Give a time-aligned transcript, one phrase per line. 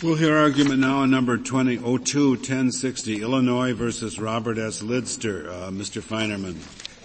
[0.00, 4.80] We'll hear argument now on number 2002-1060, Illinois versus Robert S.
[4.80, 5.48] Lidster.
[5.48, 6.00] Uh, Mr.
[6.00, 6.54] Feinerman.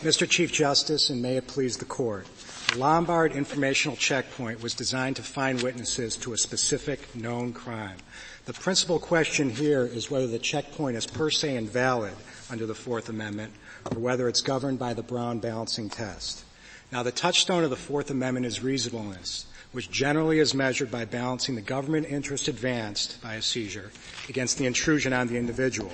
[0.04, 0.30] Mr.
[0.30, 2.28] Chief Justice, and may it please the court.
[2.72, 7.98] The Lombard informational checkpoint was designed to find witnesses to a specific known crime.
[8.46, 12.14] The principal question here is whether the checkpoint is per se invalid
[12.52, 13.54] under the Fourth Amendment
[13.90, 16.46] or whether it's governed by the Brown balancing test.
[16.92, 21.56] Now the touchstone of the Fourth Amendment is reasonableness which generally is measured by balancing
[21.56, 23.92] the government interest advanced by a seizure
[24.30, 25.92] against the intrusion on the individual.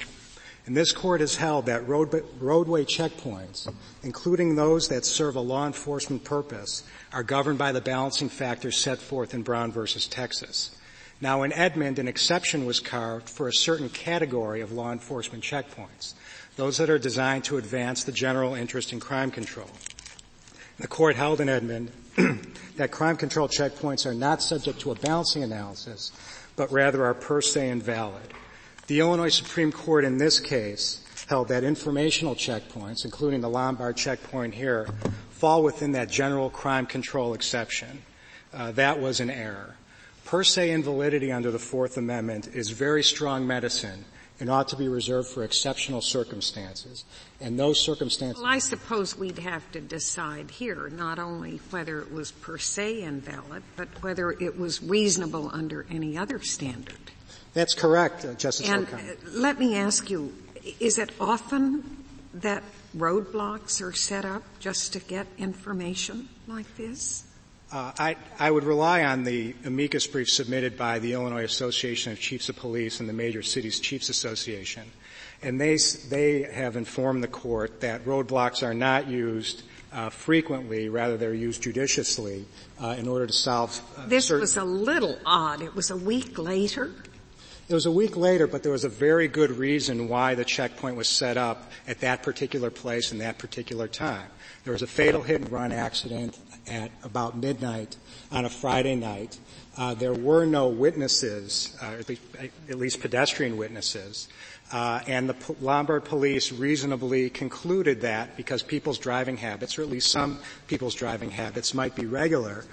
[0.66, 3.74] And this court has held that road, roadway checkpoints,
[4.04, 9.00] including those that serve a law enforcement purpose, are governed by the balancing factors set
[9.00, 10.76] forth in Brown versus Texas.
[11.22, 16.14] Now in Edmond, an exception was carved for a certain category of law enforcement checkpoints,
[16.56, 19.70] those that are designed to advance the general interest in crime control.
[20.78, 21.92] The court held in Edmond
[22.76, 26.12] that crime control checkpoints are not subject to a balancing analysis,
[26.56, 28.34] but rather are per se invalid.
[28.88, 34.56] The Illinois Supreme Court in this case held that informational checkpoints, including the Lombard checkpoint
[34.56, 34.88] here,
[35.30, 38.02] fall within that general crime control exception.
[38.54, 39.76] Uh, that was an error.
[40.26, 44.06] Per se invalidity under the Fourth Amendment is very strong medicine
[44.40, 47.04] and ought to be reserved for exceptional circumstances.
[47.42, 48.42] And those circumstances.
[48.42, 53.02] Well, I suppose we'd have to decide here not only whether it was per se
[53.02, 57.12] invalid, but whether it was reasonable under any other standard.
[57.54, 59.16] That's correct, uh, Justice And O'Connor.
[59.32, 60.34] let me ask you,
[60.80, 61.98] is it often
[62.34, 62.64] that
[62.96, 67.24] roadblocks are set up just to get information like this?
[67.72, 72.20] Uh, I, I, would rely on the amicus brief submitted by the Illinois Association of
[72.20, 74.84] Chiefs of Police and the Major Cities Chiefs Association.
[75.44, 75.78] And they,
[76.10, 79.62] they have informed the court that roadblocks are not used
[79.94, 82.46] uh, frequently, rather they're used judiciously
[82.82, 83.80] uh, in order to solve.
[83.96, 85.62] Uh, this certain- was a little odd.
[85.62, 86.92] It was a week later.
[87.70, 90.96] It was a week later, but there was a very good reason why the checkpoint
[90.96, 94.28] was set up at that particular place and that particular time.
[94.64, 96.36] There was a fatal hit and run accident
[96.68, 97.96] at about midnight
[98.32, 99.38] on a Friday night.
[99.78, 102.22] Uh, there were no witnesses, uh, at, least,
[102.70, 104.30] at, least, pedestrian witnesses,
[104.72, 109.90] uh, and the P- Lombard police reasonably concluded that because people's driving habits, or at
[109.90, 112.66] least some people's driving habits, might be regular,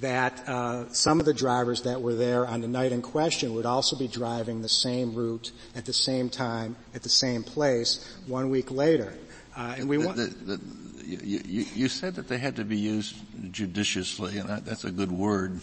[0.00, 3.66] that uh, some of the drivers that were there on the night in question would
[3.66, 8.50] also be driving the same route at the same time at the same place one
[8.50, 9.14] week later.
[9.56, 10.16] Uh, and we want.
[10.16, 10.60] The, the,
[11.04, 13.14] you, you, you, said that they had to be used
[13.52, 15.60] judiciously, and that's a good word.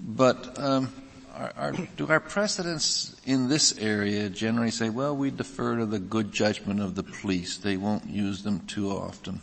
[0.00, 0.92] But um,
[1.34, 5.98] are, are, do our precedents in this area generally say, well, we defer to the
[5.98, 9.40] good judgment of the police; they won't use them too often?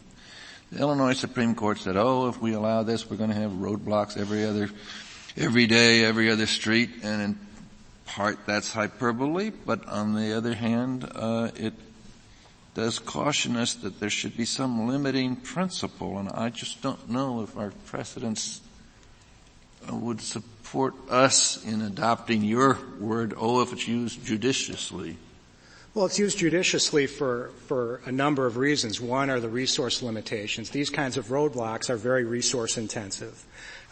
[0.72, 4.18] The Illinois Supreme Court said, oh, if we allow this, we're going to have roadblocks
[4.18, 4.69] every other,
[5.35, 7.40] every day, every other street, and in
[8.06, 11.74] part that's hyperbole, but on the other hand, uh, it
[12.75, 17.41] does caution us that there should be some limiting principle, and I just don't know
[17.41, 18.62] if our precedents
[19.90, 25.18] uh, would support us in adopting your word, oh, if it's used judiciously.
[25.96, 29.02] Well, it's used judiciously for, for a number of reasons.
[29.02, 30.70] One are the resource limitations.
[30.70, 33.44] These kinds of roadblocks are very resource intensive.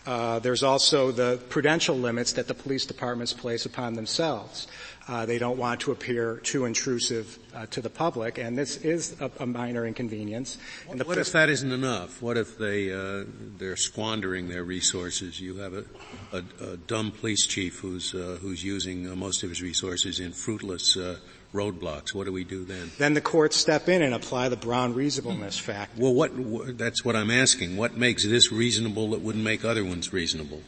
[0.06, 4.68] Uh, there's also the prudential limits that the police departments place upon themselves.
[5.08, 9.16] Uh, they don't want to appear too intrusive uh, to the public, and this is
[9.22, 10.58] a, a minor inconvenience.
[10.86, 12.22] what, what if that isn't enough?
[12.22, 13.24] What if they uh,
[13.58, 15.40] they're squandering their resources?
[15.40, 15.86] You have a,
[16.34, 20.34] a, a dumb police chief who's uh, who's using uh, most of his resources in
[20.34, 21.18] fruitless uh,
[21.54, 22.14] roadblocks.
[22.14, 22.92] What do we do then?
[22.98, 26.02] Then the courts step in and apply the Brown reasonableness factor.
[26.02, 27.78] Well, what that's what I'm asking.
[27.78, 30.62] What makes this reasonable that wouldn't make other ones reasonable?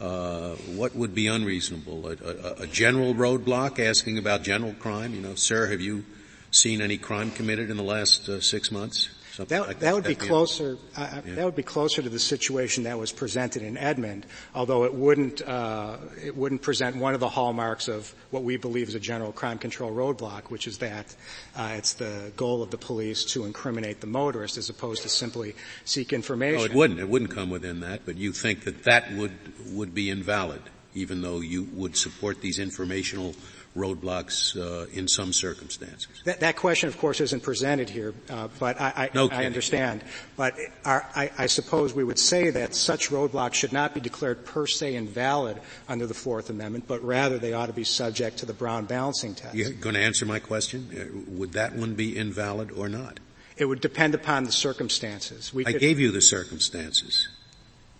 [0.00, 2.08] Uh, what would be unreasonable?
[2.08, 5.12] A, a, a, general roadblock asking about general crime?
[5.14, 6.06] You know, sir, have you
[6.50, 9.10] seen any crime committed in the last uh, six months?
[9.36, 10.76] That, like that, would be closer.
[10.96, 11.34] Uh, yeah.
[11.36, 15.40] That would be closer to the situation that was presented in Edmond, although it wouldn't.
[15.42, 19.32] Uh, it wouldn't present one of the hallmarks of what we believe is a general
[19.32, 21.14] crime control roadblock, which is that
[21.56, 25.54] uh, it's the goal of the police to incriminate the motorist as opposed to simply
[25.84, 26.60] seek information.
[26.60, 27.00] Oh, it wouldn't.
[27.00, 28.04] It wouldn't come within that.
[28.04, 29.32] But you think that that would
[29.72, 30.62] would be invalid,
[30.94, 33.34] even though you would support these informational
[33.76, 36.08] roadblocks uh, in some circumstances.
[36.24, 40.02] That, that, question, of course, isn't presented here, uh, but I, I, no I understand.
[40.36, 44.44] But our, I, I, suppose we would say that such roadblocks should not be declared
[44.44, 48.46] per se invalid under the Fourth Amendment, but rather they ought to be subject to
[48.46, 49.54] the Brown balancing test.
[49.54, 50.88] You're going to answer my question?
[50.92, 53.20] Uh, would that one be invalid or not?
[53.56, 55.54] It would depend upon the circumstances.
[55.54, 57.28] We I could, gave you the circumstances.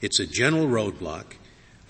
[0.00, 1.34] It's a general roadblock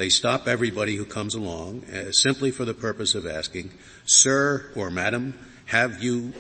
[0.01, 3.71] They stop everybody who comes along uh, simply for the purpose of asking,
[4.07, 6.33] sir or madam, have you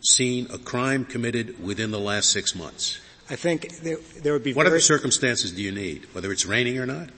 [0.00, 2.98] seen a crime committed within the last six months?
[3.30, 4.54] I think there, there would be.
[4.54, 6.08] What other circumstances do you need?
[6.14, 7.10] Whether it's raining or not?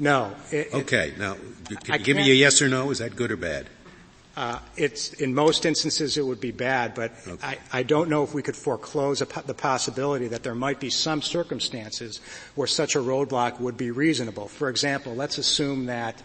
[0.00, 0.34] No.
[0.50, 1.14] It, okay.
[1.16, 1.36] Now,
[1.84, 2.90] can you give me a yes or no?
[2.90, 3.68] Is that good or bad?
[4.38, 7.44] Uh, it's in most instances it would be bad, but okay.
[7.44, 10.90] I, I, don't know if we could foreclose po- the possibility that there might be
[10.90, 12.20] some circumstances
[12.54, 14.46] where such a roadblock would be reasonable.
[14.46, 16.22] For example, let's assume that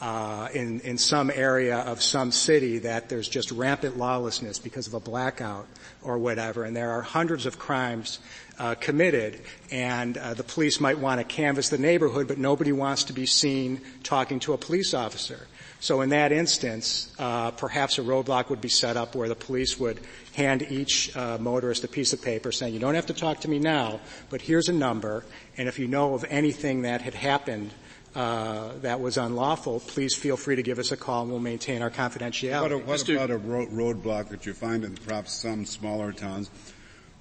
[0.00, 4.94] uh, in in some area of some city that there's just rampant lawlessness because of
[4.94, 5.66] a blackout
[6.04, 8.20] or whatever, and there are hundreds of crimes
[8.58, 13.04] uh, committed, and uh, the police might want to canvass the neighborhood, but nobody wants
[13.04, 15.46] to be seen talking to a police officer.
[15.80, 19.78] So in that instance, uh, perhaps a roadblock would be set up where the police
[19.78, 20.00] would
[20.34, 23.50] hand each uh, motorist a piece of paper saying, "You don't have to talk to
[23.50, 24.00] me now,
[24.30, 25.24] but here's a number,
[25.58, 27.72] and if you know of anything that had happened."
[28.14, 31.82] Uh, that was unlawful, please feel free to give us a call and we'll maintain
[31.82, 32.62] our confidentiality.
[32.62, 36.48] What, a, what about a road, roadblock that you find in perhaps some smaller towns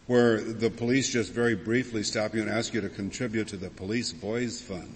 [0.08, 3.70] where the police just very briefly stop you and ask you to contribute to the
[3.70, 4.94] police boys fund?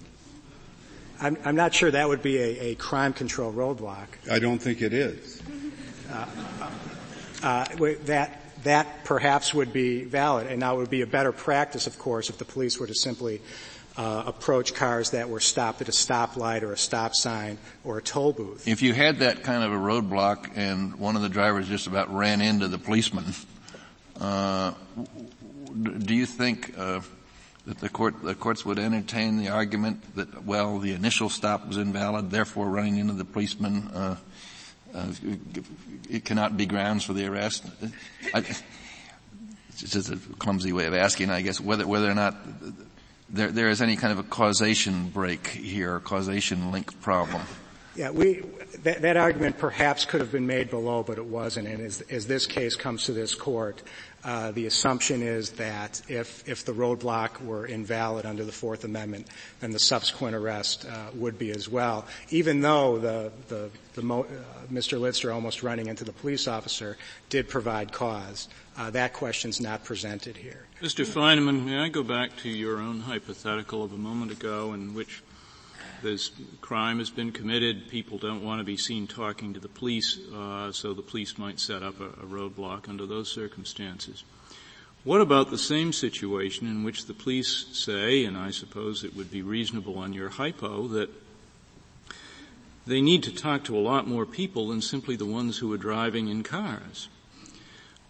[1.21, 4.07] I'm, I'm not sure that would be a, a, crime control roadblock.
[4.31, 5.41] I don't think it is.
[6.09, 6.25] Uh,
[7.43, 7.65] uh,
[8.05, 11.97] that that perhaps would be valid, and now it would be a better practice, of
[11.97, 13.41] course, if the police were to simply
[13.97, 18.01] uh, approach cars that were stopped at a stoplight or a stop sign or a
[18.01, 18.67] toll booth.
[18.67, 22.13] If you had that kind of a roadblock and one of the drivers just about
[22.13, 23.25] ran into the policeman,
[24.19, 24.73] uh,
[25.99, 26.77] do you think?
[26.77, 27.01] Uh,
[27.65, 31.77] that the court, the courts would entertain the argument that, well, the initial stop was
[31.77, 34.15] invalid, therefore running into the policeman, uh,
[34.95, 35.11] uh,
[36.09, 37.63] it cannot be grounds for the arrest.
[38.33, 42.35] I, it's just a clumsy way of asking, I guess, whether, whether or not
[43.29, 47.43] there, there is any kind of a causation break here, causation link problem.
[47.95, 48.43] Yeah, we,
[48.83, 51.67] that, that, argument perhaps could have been made below, but it wasn't.
[51.67, 53.83] And as, as this case comes to this court,
[54.23, 59.27] uh, the assumption is that if if the roadblock were invalid under the Fourth Amendment,
[59.61, 62.05] then the subsequent arrest uh, would be as well.
[62.29, 64.99] Even though the the, the mo- uh, Mr.
[64.99, 66.97] Lidster almost running into the police officer
[67.29, 70.65] did provide cause, uh, that question's not presented here.
[70.81, 71.05] Mr.
[71.05, 75.21] Feinerman, may I go back to your own hypothetical of a moment ago, in which
[76.01, 76.31] this
[76.61, 77.89] crime has been committed.
[77.89, 81.59] People don't want to be seen talking to the police, uh, so the police might
[81.59, 84.23] set up a, a roadblock under those circumstances.
[85.03, 89.31] What about the same situation in which the police say, and I suppose it would
[89.31, 91.09] be reasonable on your hypo, that
[92.85, 95.77] they need to talk to a lot more people than simply the ones who are
[95.77, 97.07] driving in cars?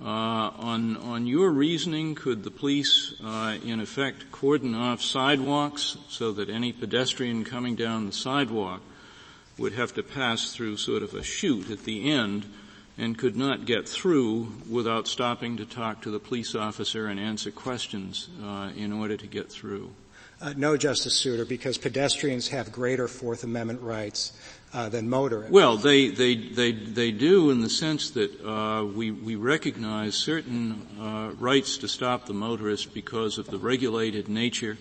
[0.02, 6.32] Uh, on on your reasoning, could the police, uh, in effect, cordon off sidewalks so
[6.32, 8.82] that any pedestrian coming down the sidewalk
[9.58, 12.46] would have to pass through sort of a chute at the end
[12.98, 17.52] and could not get through without stopping to talk to the police officer and answer
[17.52, 19.92] questions uh, in order to get through?
[20.42, 24.32] Uh, no, Justice Souter, because pedestrians have greater Fourth Amendment rights
[24.74, 25.10] uh, than.
[25.50, 30.88] Well, they, they, they, they do in the sense that uh, we, we recognize certain
[31.00, 34.78] uh, rights to stop the motorist because of the regulated nature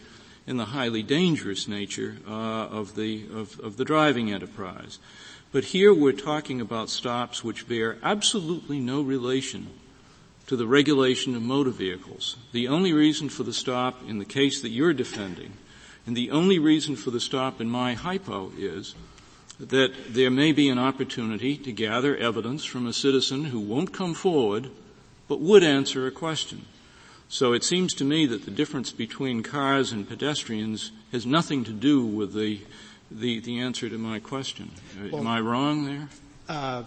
[0.46, 4.98] and the highly dangerous nature uh, of, the, of, of the driving enterprise.
[5.52, 9.68] But here we're talking about stops which bear absolutely no relation
[10.46, 12.36] to the regulation of motor vehicles.
[12.52, 15.52] The only reason for the stop in the case that you're defending,
[16.06, 18.94] and the only reason for the stop in my hypo is
[19.58, 24.14] that there may be an opportunity to gather evidence from a citizen who won't come
[24.14, 24.70] forward,
[25.26, 26.64] but would answer a question.
[27.28, 31.72] So it seems to me that the difference between cars and pedestrians has nothing to
[31.72, 32.60] do with the
[33.10, 34.70] the, the answer to my question.
[35.10, 36.08] Well, Am I wrong there?
[36.48, 36.82] Uh,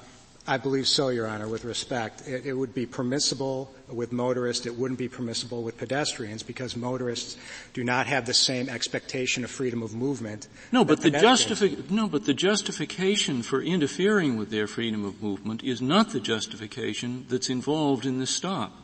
[0.47, 2.27] I believe so, Your Honor, with respect.
[2.27, 4.65] It, it, would be permissible with motorists.
[4.65, 7.37] It wouldn't be permissible with pedestrians because motorists
[7.73, 10.47] do not have the same expectation of freedom of movement.
[10.71, 15.63] No, but the justifi- no, but the justification for interfering with their freedom of movement
[15.63, 18.80] is not the justification that's involved in this stop.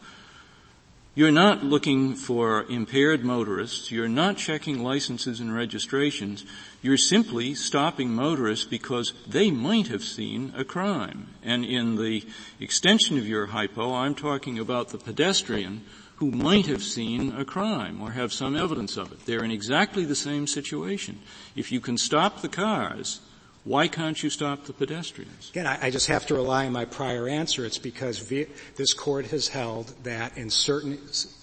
[1.17, 3.91] You're not looking for impaired motorists.
[3.91, 6.45] You're not checking licenses and registrations.
[6.83, 11.29] You're simply stopping motorists because they might have seen a crime.
[11.41, 12.24] And in the
[12.59, 15.86] extension of your hypo, I'm talking about the pedestrian
[16.17, 19.25] who might have seen a crime or have some evidence of it.
[19.25, 21.17] They're in exactly the same situation.
[21.55, 23.21] If you can stop the cars,
[23.67, 25.50] Why can't you stop the pedestrians?
[25.50, 27.65] Again, I, I just have to rely on my prior answer.
[27.65, 28.45] It's because v-
[28.77, 30.97] this court has held that in certain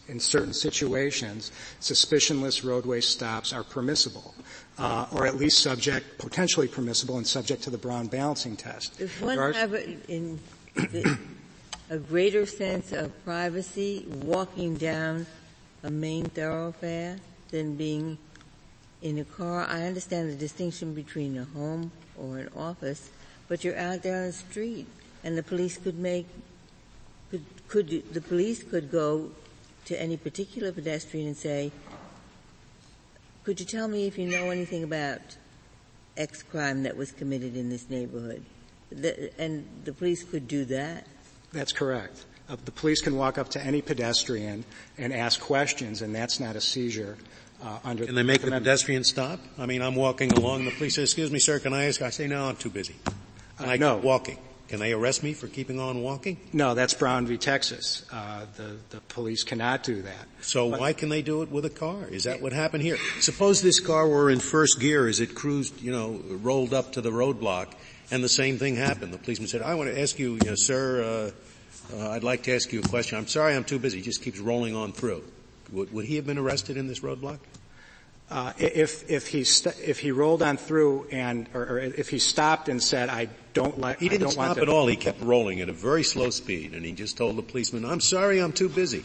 [0.09, 1.52] in certain situations,
[1.83, 4.35] suspicionless roadway stops are permissible,
[4.78, 8.97] uh, or at least subject, potentially permissible and subject to the Brown balancing test.
[8.99, 10.40] Does one are, have a, in
[10.76, 11.19] the,
[11.90, 15.26] a greater sense of privacy walking down
[15.83, 17.19] a main thoroughfare
[17.50, 18.16] than being
[19.02, 19.66] in a car?
[19.69, 23.11] I understand the distinction between a home or an office,
[23.49, 24.87] but you're out there on the street,
[25.23, 26.26] and the police could make
[27.30, 29.30] could could the police could go
[29.87, 31.71] to any particular pedestrian and say,
[33.44, 35.21] could you tell me if you know anything about
[36.16, 38.44] X crime that was committed in this neighborhood?
[38.90, 41.06] The, and the police could do that?
[41.52, 42.25] That's correct.
[42.49, 44.64] Uh, the police can walk up to any pedestrian
[44.99, 47.16] and ask questions, and that's not a seizure.
[47.64, 49.40] Uh, under can they make the pedestrian stop?
[49.59, 50.66] I mean, I'm walking along.
[50.66, 52.94] The police say, "Excuse me, sir, can I ask?" I say, "No, I'm too busy."
[53.59, 53.97] And uh, I no.
[53.97, 54.38] keep walking.
[54.68, 56.38] Can they arrest me for keeping on walking?
[56.52, 57.38] No, that's Brown v.
[57.38, 58.04] Texas.
[58.12, 60.26] Uh, the the police cannot do that.
[60.42, 62.06] So but, why can they do it with a car?
[62.11, 62.99] Is that what happened here?
[63.21, 67.00] Suppose this car were in first gear as it cruised, you know, rolled up to
[67.00, 67.68] the roadblock,
[68.11, 69.12] and the same thing happened.
[69.14, 71.33] The policeman said, "I want to ask you, you know, sir,
[71.92, 73.16] uh, uh, I'd like to ask you a question.
[73.16, 75.25] I'm sorry, I'm too busy." He just keeps rolling on through.
[75.75, 77.38] Would, would he have been arrested in this roadblock?
[78.31, 82.19] Uh, if if he st- if he rolled on through and or, or, if he
[82.19, 85.69] stopped and said I don't like he didn't stop at all he kept rolling at
[85.69, 89.04] a very slow speed and he just told the policeman I'm sorry I'm too busy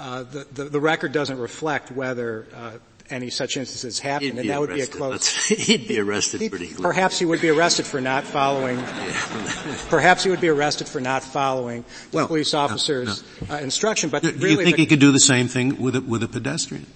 [0.00, 2.72] uh, the, the, the record doesn't reflect whether uh,
[3.10, 6.72] any such instances happened and that would be a close he'd be arrested he, pretty
[6.74, 8.76] perhaps he would be arrested for not following
[9.88, 13.54] perhaps he would be arrested for not following the well, police officer's no, no.
[13.54, 15.96] Uh, instruction but do, really you think the, he could do the same thing with
[15.96, 16.86] a, with a pedestrian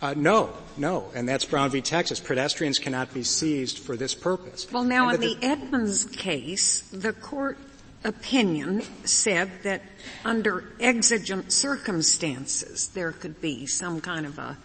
[0.00, 1.80] uh, no, no, and that's Brown v.
[1.80, 2.20] Texas.
[2.20, 4.70] Pedestrians cannot be seized for this purpose.
[4.70, 7.58] Well, now in the, the Edmonds case, the court
[8.04, 9.82] opinion said that
[10.24, 14.56] under exigent circumstances there could be some kind of a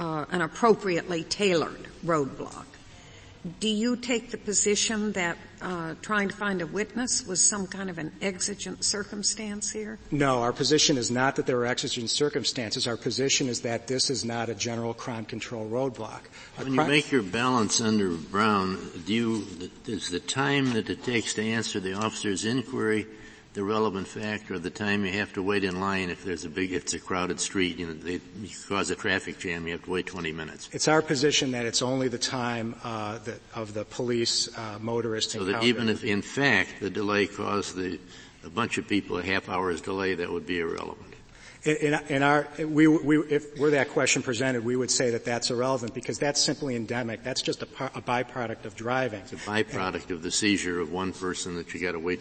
[0.00, 2.64] uh, an appropriately tailored roadblock.
[3.58, 7.88] Do you take the position that uh, trying to find a witness was some kind
[7.88, 9.98] of an exigent circumstance here?
[10.10, 12.86] No, our position is not that there were exigent circumstances.
[12.86, 16.20] Our position is that this is not a general crime control roadblock.
[16.58, 19.46] A when you make your balance under Brown, do you,
[19.86, 23.06] is the time that it takes to answer the officer's inquiry
[23.52, 26.48] the relevant factor of the time you have to wait in line if there's a
[26.48, 28.20] big, if it's a crowded street, you know, they
[28.68, 30.68] cause a traffic jam, you have to wait 20 minutes.
[30.72, 35.32] It's our position that it's only the time uh, that of the police uh, motorist
[35.32, 37.98] So that even if, in fact, the delay caused the,
[38.44, 41.09] a bunch of people a half hour's delay, that would be irrelevant.
[41.62, 45.50] In, in, our, we, we, if were that question presented, we would say that that's
[45.50, 47.22] irrelevant because that's simply endemic.
[47.22, 49.20] That's just a, par, a byproduct of driving.
[49.20, 52.20] It's a byproduct and, of the seizure of one person that you got to wait,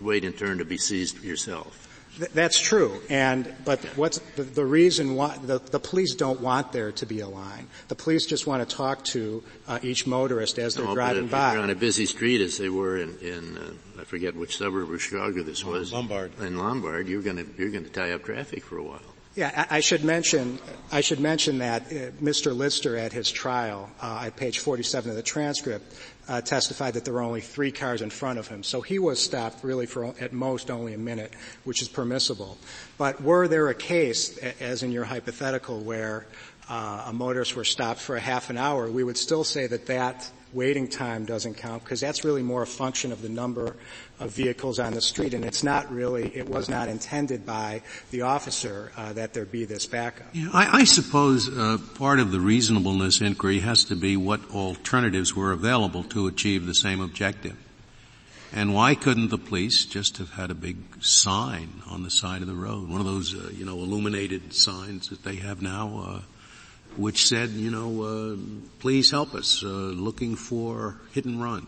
[0.00, 1.86] wait in turn to be seized yourself.
[2.18, 3.00] Th- that's true.
[3.08, 7.20] And, but what's the, the reason why, the, the, police don't want there to be
[7.20, 7.68] a line.
[7.88, 11.30] The police just want to talk to uh, each motorist as they're no, driving if
[11.30, 11.54] by.
[11.54, 14.90] You're on a busy street as they were in, in uh, I forget which suburb
[14.90, 15.92] of Chicago this was.
[15.92, 16.32] Lombard.
[16.40, 19.00] In Lombard, you're gonna, you're gonna tie up traffic for a while.
[19.36, 20.58] Yeah, I, I should mention,
[20.90, 22.54] I should mention that uh, Mr.
[22.54, 25.94] Lidster at his trial, uh, at page 47 of the transcript,
[26.30, 28.62] uh, testified that there were only three cars in front of him.
[28.62, 31.34] So he was stopped really for at most only a minute,
[31.64, 32.56] which is permissible.
[32.96, 36.26] But were there a case, as in your hypothetical, where
[36.68, 39.86] uh, a motorist were stopped for a half an hour, we would still say that
[39.86, 43.76] that waiting time doesn't count because that's really more a function of the number
[44.18, 48.22] of vehicles on the street, and it's not really, it was not intended by the
[48.22, 50.26] officer uh, that there be this backup.
[50.32, 55.34] Yeah, I, I suppose uh, part of the reasonableness inquiry has to be what alternatives
[55.34, 57.56] were available to achieve the same objective.
[58.52, 62.48] And why couldn't the police just have had a big sign on the side of
[62.48, 66.20] the road, one of those, uh, you know, illuminated signs that they have now, uh,
[66.96, 68.36] which said, you know, uh,
[68.78, 71.66] please help us, uh, looking for hit and run.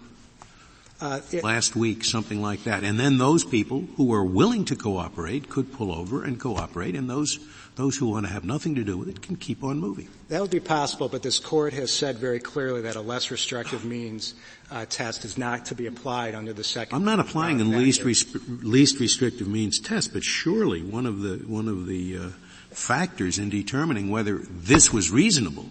[1.01, 2.85] Uh, it, last week, something like that.
[2.85, 7.11] And then those people who are willing to cooperate could pull over and cooperate, and
[7.11, 7.41] those
[7.75, 10.07] those who want to have nothing to do with it can keep on moving.
[10.29, 13.85] That would be possible, but this court has said very clearly that a less restrictive
[13.85, 14.35] means
[14.71, 16.95] uh, test is not to be applied under the second.
[16.95, 21.39] I'm not applying a least res- least restrictive means test, but surely one of the
[21.49, 22.29] one of the uh,
[22.75, 25.67] factors in determining whether this was reasonable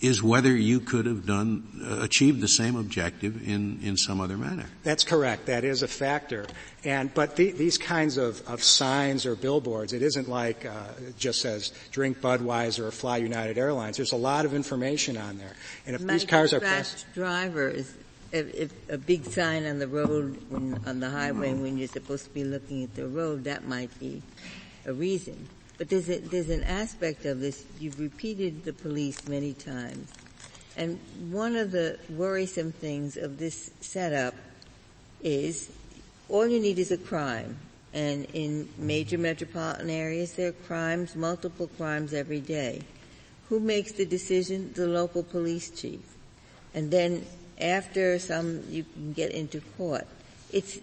[0.00, 4.36] is whether you could have done, uh, achieved the same objective in, in some other
[4.36, 4.66] manner.
[4.82, 5.46] That's correct.
[5.46, 6.46] That is a factor.
[6.84, 11.16] And, but the, these kinds of, of signs or billboards, it isn't like, uh, it
[11.16, 13.96] just says drink Budweiser or fly United Airlines.
[13.96, 15.54] There's a lot of information on there.
[15.86, 17.94] And if Might these cars are fast drivers
[18.34, 22.24] if, if a big sign on the road, when, on the highway, when you're supposed
[22.24, 24.22] to be looking at the road, that might be
[24.86, 25.48] a reason.
[25.76, 30.12] But there's a, there's an aspect of this, you've repeated the police many times.
[30.76, 30.98] And
[31.30, 34.34] one of the worrisome things of this setup
[35.22, 35.70] is
[36.28, 37.56] all you need is a crime.
[37.92, 42.82] And in major metropolitan areas, there are crimes, multiple crimes every day.
[43.48, 44.72] Who makes the decision?
[44.74, 46.00] The local police chief.
[46.72, 47.24] And then
[47.60, 50.06] after some, you can get into court.
[50.52, 50.78] It's,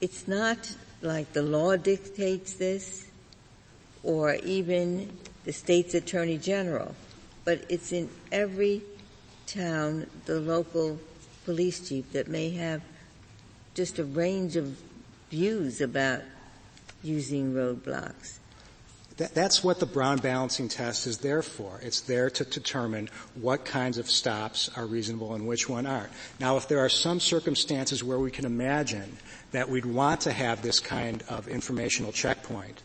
[0.00, 3.08] it's not like the law dictates this
[4.04, 5.10] or even
[5.44, 6.94] the state's attorney general,
[7.44, 8.82] but it's in every
[9.46, 10.98] town, the local
[11.44, 12.82] police chief that may have
[13.74, 14.78] just a range of
[15.30, 16.20] views about
[17.02, 18.38] using roadblocks.
[19.16, 21.78] that's what the Brown balancing test is there for.
[21.82, 23.08] It's there to determine
[23.40, 26.10] what kinds of stops are reasonable and which one aren't.
[26.40, 29.16] Now, if there are some circumstances where we can imagine
[29.52, 32.82] that we'd want to have this kind of informational checkpoint,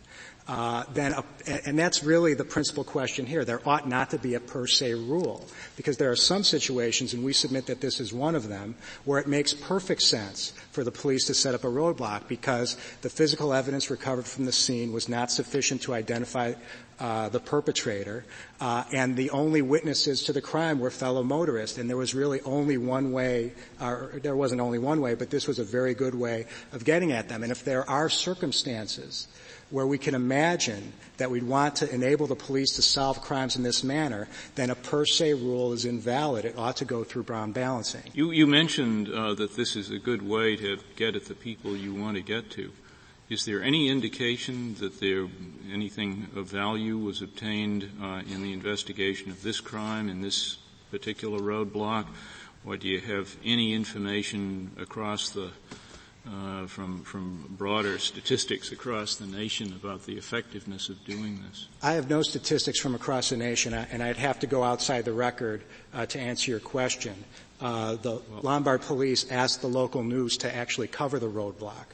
[0.50, 1.24] uh, then, a,
[1.64, 3.44] and that's really the principal question here.
[3.44, 7.24] There ought not to be a per se rule because there are some situations, and
[7.24, 10.90] we submit that this is one of them, where it makes perfect sense for the
[10.90, 15.08] police to set up a roadblock because the physical evidence recovered from the scene was
[15.08, 16.54] not sufficient to identify
[16.98, 18.24] uh, the perpetrator,
[18.60, 22.40] uh, and the only witnesses to the crime were fellow motorists, and there was really
[22.40, 26.14] only one way, or there wasn't only one way, but this was a very good
[26.14, 27.44] way of getting at them.
[27.44, 29.28] And if there are circumstances
[29.70, 33.62] where we can imagine that we'd want to enable the police to solve crimes in
[33.62, 36.44] this manner, then a per se rule is invalid.
[36.44, 38.02] It ought to go through Brown balancing.
[38.12, 41.76] You, you mentioned uh, that this is a good way to get at the people
[41.76, 42.72] you want to get to.
[43.28, 45.28] Is there any indication that there
[45.72, 50.56] anything of value was obtained uh, in the investigation of this crime in this
[50.90, 52.06] particular roadblock,
[52.66, 55.50] or do you have any information across the
[56.28, 61.68] uh, from from broader statistics across the nation about the effectiveness of doing this?
[61.82, 65.12] I have no statistics from across the nation, and I'd have to go outside the
[65.12, 65.62] record
[65.94, 67.14] uh, to answer your question.
[67.60, 71.86] Uh, the well, Lombard police asked the local news to actually cover the roadblock.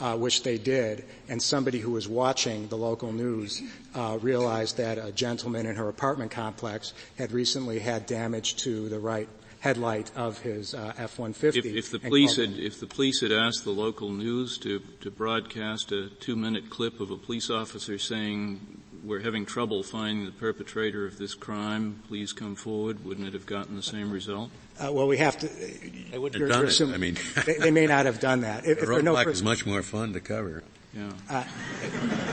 [0.00, 3.60] Uh, which they did, and somebody who was watching the local news
[3.96, 8.98] uh, realized that a gentleman in her apartment complex had recently had damage to the
[9.00, 9.28] right
[9.60, 11.56] headlight of his uh, F-150.
[11.56, 15.10] If, if the police had, if the police had asked the local news to, to
[15.10, 21.06] broadcast a two-minute clip of a police officer saying, we're having trouble finding the perpetrator
[21.06, 24.50] of this crime, please come forward, wouldn't it have gotten the same result?
[24.78, 25.48] Uh, well, we have to.
[25.48, 26.94] They wouldn't have done it.
[26.94, 27.16] I mean,
[27.46, 28.64] they, they, may not have done that.
[28.64, 30.62] If, the roadblock no is much more fun to cover.
[30.94, 31.10] Yeah.
[31.28, 31.44] Uh,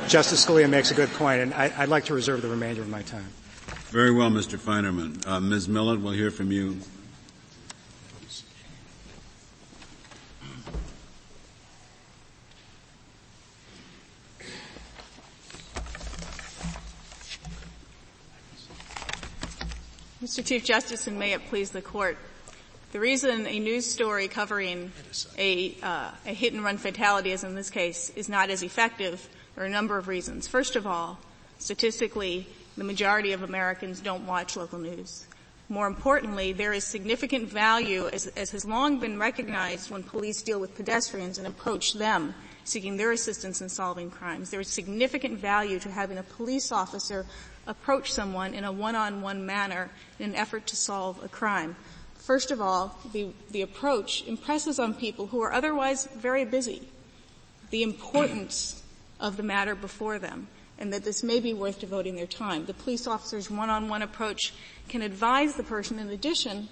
[0.07, 2.89] Justice Scalia makes a good point, and I, would like to reserve the remainder of
[2.89, 3.27] my time.
[3.89, 4.59] Very well, Mr.
[4.59, 5.25] Feinerman.
[5.27, 5.67] Uh, Ms.
[5.67, 6.77] Millett, we'll hear from you.
[20.25, 20.43] Mr.
[20.43, 22.17] Chief Justice, and may it please the court.
[22.93, 24.91] The reason a news story covering
[25.37, 29.29] a, uh, a hit and run fatality, as in this case, is not as effective
[29.53, 30.47] there are a number of reasons.
[30.47, 31.19] First of all,
[31.59, 35.27] statistically, the majority of Americans don't watch local news.
[35.69, 40.59] More importantly, there is significant value, as, as, has long been recognized when police deal
[40.59, 42.33] with pedestrians and approach them
[42.63, 44.49] seeking their assistance in solving crimes.
[44.49, 47.27] There is significant value to having a police officer
[47.67, 51.75] approach someone in a one-on-one manner in an effort to solve a crime.
[52.15, 56.87] First of all, the, the approach impresses on people who are otherwise very busy
[57.71, 58.83] the importance
[59.19, 60.47] of the matter before them
[60.77, 62.65] and that this may be worth devoting their time.
[62.65, 64.53] The police officer's one-on-one approach
[64.89, 66.69] can advise the person in addition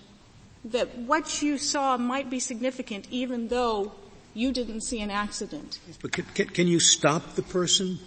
[0.65, 3.93] that what you saw might be significant even though
[4.33, 5.79] you didn't see an accident.
[6.01, 7.99] But can, can, can you stop the person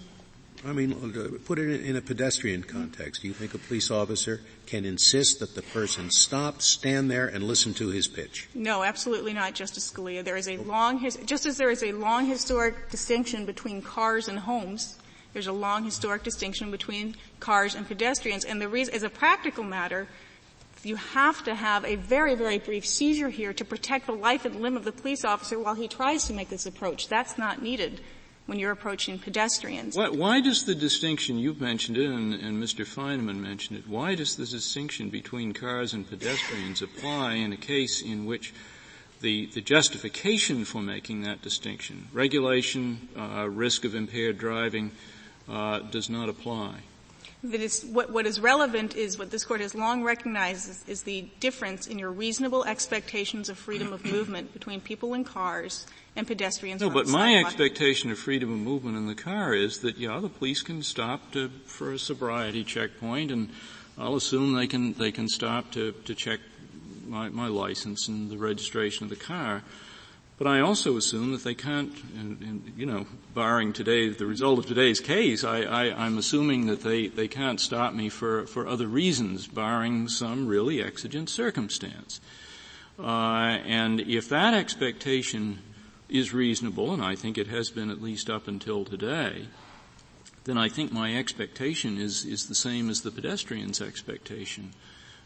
[0.65, 3.23] I mean, uh, put it in a pedestrian context.
[3.23, 7.45] Do you think a police officer can insist that the person stop, stand there, and
[7.45, 8.49] listen to his pitch?
[8.55, 10.25] No, absolutely not, Justice Scalia.
[10.25, 14.39] There is a long, just as there is a long historic distinction between cars and
[14.39, 14.99] homes,
[15.33, 18.45] there's a long historic distinction between cars and pedestrians.
[18.45, 20.09] And the reason, as a practical matter,
[20.83, 24.63] you have to have a very, very brief seizure here to protect the life and
[24.63, 27.09] limb of the police officer while he tries to make this approach.
[27.09, 28.01] That's not needed
[28.47, 29.97] when you're approaching pedestrians.
[29.97, 32.87] Why, why does the distinction, you've mentioned it and, and Mr.
[32.87, 38.03] Feinerman mentioned it, why does the distinction between cars and pedestrians apply in a case
[38.03, 38.55] in which
[39.21, 44.93] the, the justification for making that distinction, regulation, uh, risk of impaired driving,
[45.49, 46.83] uh, does not apply?
[47.51, 51.03] That is what, what is relevant is what this court has long recognized is, is,
[51.03, 56.27] the difference in your reasonable expectations of freedom of movement between people in cars and
[56.27, 56.81] pedestrians.
[56.81, 60.29] No, but my expectation of freedom of movement in the car is that yeah, the
[60.29, 63.51] police can stop to, for a sobriety checkpoint, and
[63.99, 66.41] I'll assume they can they can stop to to check
[67.07, 69.63] my, my license and the registration of the car.
[70.39, 71.93] But I also assume that they can't,
[72.77, 77.27] you know, barring today, the result of today's case, I, I'm assuming that they, they
[77.27, 82.21] can't stop me for, for other reasons, barring some really exigent circumstance.
[82.99, 85.61] Uh, and if that expectation
[86.11, 89.47] is reasonable, and I think it has been at least up until today,
[90.45, 94.73] then I think my expectation is, is the same as the pedestrian's expectation,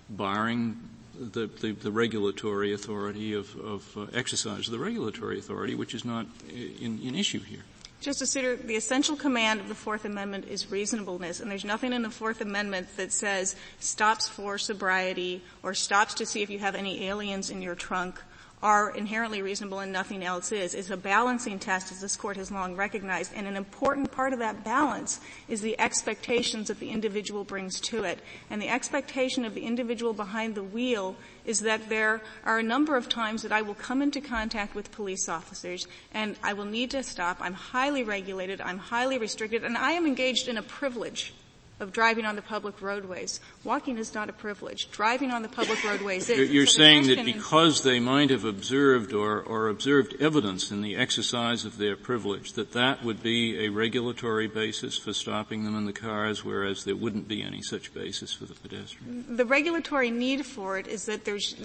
[0.09, 0.79] barring
[1.21, 6.05] the, the, the regulatory authority of, of uh, exercise of the regulatory authority, which is
[6.05, 7.65] not in, in issue here.
[8.01, 12.01] Justice Souter, the essential command of the Fourth Amendment is reasonableness, and there's nothing in
[12.01, 16.75] the Fourth Amendment that says stops for sobriety or stops to see if you have
[16.75, 18.23] any aliens in your trunk
[18.63, 20.75] are inherently reasonable and nothing else is.
[20.75, 24.39] It's a balancing test as this court has long recognized and an important part of
[24.41, 28.21] that balance is the expectations that the individual brings to it.
[28.51, 32.97] And the expectation of the individual behind the wheel is that there are a number
[32.97, 36.91] of times that I will come into contact with police officers and I will need
[36.91, 37.39] to stop.
[37.41, 41.33] I'm highly regulated, I'm highly restricted, and I am engaged in a privilege
[41.81, 43.41] of driving on the public roadways.
[43.65, 44.91] Walking is not a privilege.
[44.91, 46.51] Driving on the public roadways is.
[46.51, 50.95] You're so saying that because they might have observed or, or observed evidence in the
[50.97, 55.87] exercise of their privilege, that that would be a regulatory basis for stopping them in
[55.87, 59.25] the cars, whereas there wouldn't be any such basis for the pedestrian.
[59.37, 61.57] The regulatory need for it is that there's,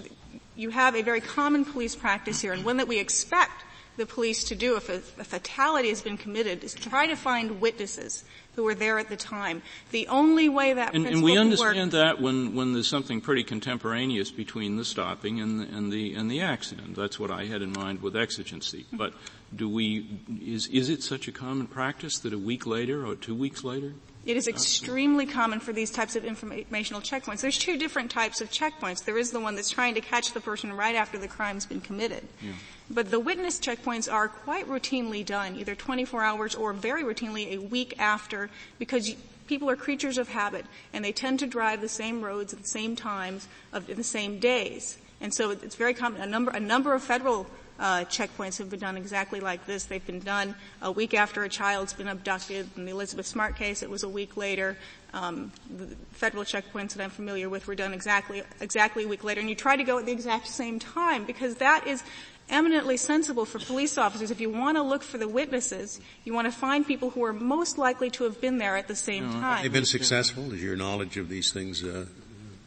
[0.56, 3.64] you have a very common police practice here, and one that we expect
[3.96, 7.60] the police to do if a, a fatality has been committed is try to find
[7.60, 9.62] witnesses who were there at the time.
[9.90, 14.30] The only way that and, and we understand that when, when there's something pretty contemporaneous
[14.30, 16.96] between the stopping and the, and the and the accident.
[16.96, 18.84] That's what I had in mind with exigency.
[18.84, 18.96] Mm-hmm.
[18.96, 19.12] But
[19.54, 20.08] do we
[20.42, 23.92] is is it such a common practice that a week later or two weeks later?
[24.26, 27.40] It is extremely common for these types of informational checkpoints.
[27.40, 29.04] There's two different types of checkpoints.
[29.04, 31.80] There is the one that's trying to catch the person right after the crime's been
[31.80, 32.26] committed.
[32.42, 32.52] Yeah.
[32.90, 37.58] But the witness checkpoints are quite routinely done, either 24 hours or very routinely a
[37.58, 39.14] week after, because
[39.46, 42.68] people are creatures of habit and they tend to drive the same roads at the
[42.68, 44.98] same times of the same days.
[45.20, 46.20] And so it's very common.
[46.20, 47.46] A number, a number of federal
[47.78, 49.84] uh, checkpoints have been done exactly like this.
[49.84, 52.68] They've been done a week after a child's been abducted.
[52.76, 54.76] In the Elizabeth Smart case, it was a week later.
[55.12, 59.40] Um, the federal checkpoints that I'm familiar with were done exactly exactly a week later,
[59.40, 62.02] and you try to go at the exact same time because that is
[62.48, 64.30] eminently sensible for police officers.
[64.30, 67.32] If you want to look for the witnesses, you want to find people who are
[67.32, 69.62] most likely to have been there at the same no, time.
[69.62, 70.52] They've been successful.
[70.52, 72.06] Is your knowledge of these things uh,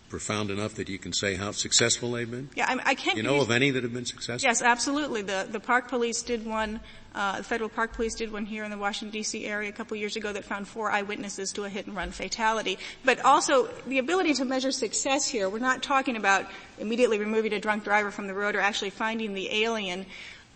[0.09, 2.49] profound enough that you can say how successful they've been?
[2.55, 3.17] Yeah, I, I can't.
[3.17, 4.47] You know of any that have been successful?
[4.47, 5.21] Yes, absolutely.
[5.21, 6.79] The the park police did one.
[7.15, 9.45] Uh, the federal park police did one here in the Washington D.C.
[9.45, 12.77] area a couple years ago that found four eyewitnesses to a hit and run fatality.
[13.03, 15.49] But also the ability to measure success here.
[15.49, 16.45] We're not talking about
[16.77, 20.05] immediately removing a drunk driver from the road or actually finding the alien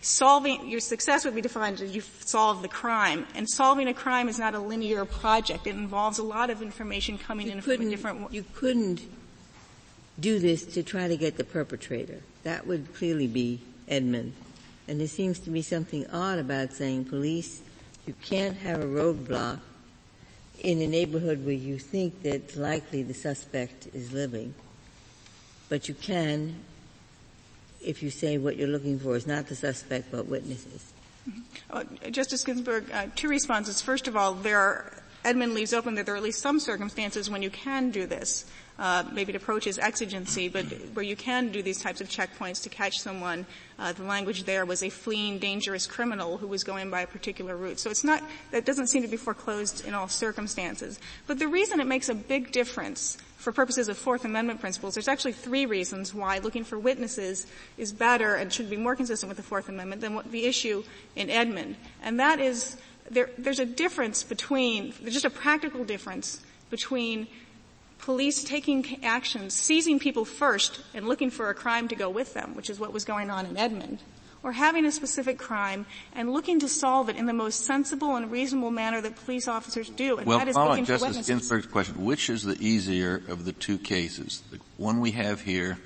[0.00, 4.28] solving your success would be defined as you solve the crime and solving a crime
[4.28, 7.88] is not a linear project it involves a lot of information coming you in from
[7.88, 9.00] different you couldn't
[10.18, 12.20] do this to try to get the perpetrator.
[12.44, 14.32] That would clearly be Edmond.
[14.86, 17.62] And there seems to be something odd about saying police,
[18.06, 19.60] you can't have a roadblock
[20.60, 24.54] in a neighborhood where you think that likely the suspect is living.
[25.68, 26.56] But you can
[27.84, 30.92] if you say what you're looking for is not the suspect but witnesses.
[31.28, 32.06] Mm-hmm.
[32.06, 33.80] Uh, Justice Ginsburg, uh, two responses.
[33.80, 34.92] First of all, there are,
[35.24, 38.44] Edmond leaves open that there are at least some circumstances when you can do this
[38.78, 42.68] uh, maybe it approaches exigency, but where you can do these types of checkpoints to
[42.68, 43.46] catch someone.
[43.78, 47.56] Uh, the language there was a fleeing, dangerous criminal who was going by a particular
[47.56, 47.78] route.
[47.78, 50.98] So it's not that doesn't seem to be foreclosed in all circumstances.
[51.26, 55.08] But the reason it makes a big difference for purposes of Fourth Amendment principles, there's
[55.08, 59.36] actually three reasons why looking for witnesses is better and should be more consistent with
[59.36, 60.82] the Fourth Amendment than what the issue
[61.14, 61.76] in Edmond.
[62.02, 62.76] And that is
[63.10, 67.26] there, there's a difference between, there's just a practical difference between
[68.04, 72.54] police taking actions, seizing people first and looking for a crime to go with them,
[72.54, 73.98] which is what was going on in Edmond,
[74.42, 78.30] or having a specific crime and looking to solve it in the most sensible and
[78.30, 81.26] reasonable manner that police officers do, and well, that is looking Justice for witnesses.
[81.26, 84.42] Ginsburg's question, which is the easier of the two cases?
[84.50, 85.78] The one we have here,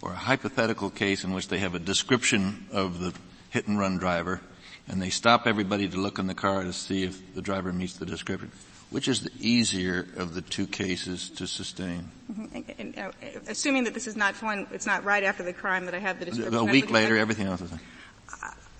[0.00, 3.12] or a hypothetical case in which they have a description of the
[3.50, 4.40] hit and run driver,
[4.86, 7.96] and they stop everybody to look in the car to see if the driver meets
[7.96, 8.52] the description
[8.94, 12.08] Which is the easier of the two cases to sustain?
[12.30, 12.44] Mm-hmm.
[12.54, 13.10] And, and, uh,
[13.48, 16.20] assuming that this is not one, it's not right after the crime that I have
[16.20, 16.54] the description.
[16.54, 17.72] A week later, everything else is.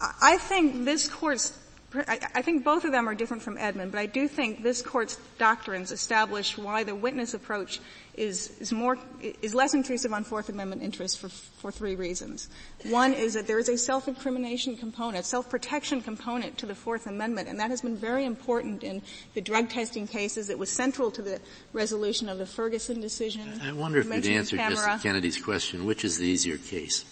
[0.01, 1.59] I, I think this court's
[1.97, 5.17] I, think both of them are different from Edmond, but I do think this court's
[5.39, 7.81] doctrines establish why the witness approach
[8.17, 12.49] is, is more, is less intrusive on Fourth Amendment interests for, for three reasons.
[12.85, 17.59] One is that there is a self-incrimination component, self-protection component to the Fourth Amendment, and
[17.61, 19.03] that has been very important in
[19.35, 20.51] the drug testing cases.
[20.51, 21.41] It was central to the
[21.73, 23.61] resolution of the Ferguson decision.
[23.63, 27.05] I wonder if you'd answer Justice Kennedy's question, which is the easier case?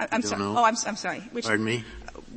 [0.00, 0.42] I, am sorry.
[0.42, 1.20] Oh, I'm, I'm sorry.
[1.32, 1.84] Which, Pardon me?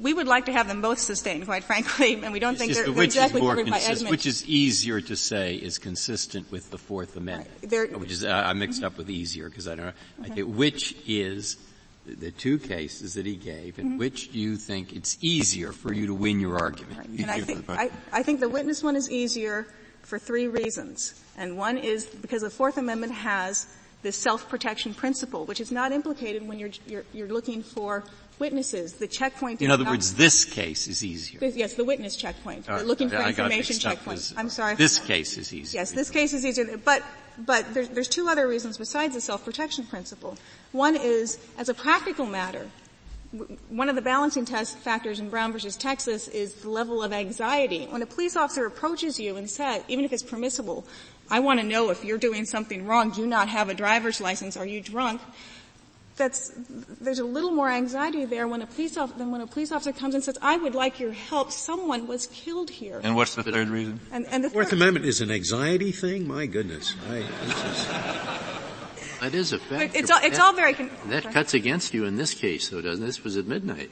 [0.02, 2.74] We would like to have them both sustained, quite frankly, and we don't it's think
[2.74, 4.10] they're, they're exactly covered by Edmond.
[4.10, 7.50] Which is easier to say is consistent with the Fourth Amendment.
[7.72, 7.98] Right.
[7.98, 9.94] Which is, uh, I mixed up with easier because I don't know.
[10.24, 11.58] I think which is
[12.06, 13.98] the two cases that he gave, and mm-hmm.
[14.00, 16.98] which do you think it's easier for you to win your argument?
[16.98, 17.08] Right.
[17.08, 19.68] And I think, I, I think the witness one is easier
[20.02, 21.22] for three reasons.
[21.38, 23.68] And one is because the Fourth Amendment has
[24.04, 28.04] this self-protection principle, which is not implicated when you're, you're, you're looking for
[28.38, 28.94] witnesses.
[28.94, 29.62] The checkpoint.
[29.62, 31.44] In other words, this case is easier.
[31.44, 32.68] yes, the witness checkpoint.
[32.68, 32.86] Right.
[32.86, 34.34] looking for I information checkpoint.
[34.38, 34.76] I'm sorry.
[34.76, 35.80] This case is easier.
[35.80, 36.78] Yes, this case is easier.
[36.78, 37.04] But
[37.38, 40.38] but there's, there's two other reasons besides the self-protection principle.
[40.72, 42.70] One is, as a practical matter,
[43.70, 47.88] one of the balancing test factors in Brown versus Texas is the level of anxiety.
[47.88, 50.86] When a police officer approaches you and says, even if it's permissible,
[51.30, 54.22] I want to know if you're doing something wrong, do you not have a driver's
[54.22, 55.22] license, are you drunk?
[56.16, 56.54] That's,
[57.02, 59.92] there's a little more anxiety there when a police officer, than when a police officer
[59.92, 63.02] comes and says, I would like your help, someone was killed here.
[63.04, 64.00] And what's the third reason?
[64.12, 66.28] And, and the Fourth third, Amendment is an anxiety thing?
[66.28, 66.94] My goodness.
[67.10, 67.26] I,
[69.22, 69.96] that is a fact.
[69.96, 70.76] It's all, it's all very.
[70.76, 73.08] Con- that cuts against you in this case, though, doesn't it?
[73.08, 73.90] This was at midnight.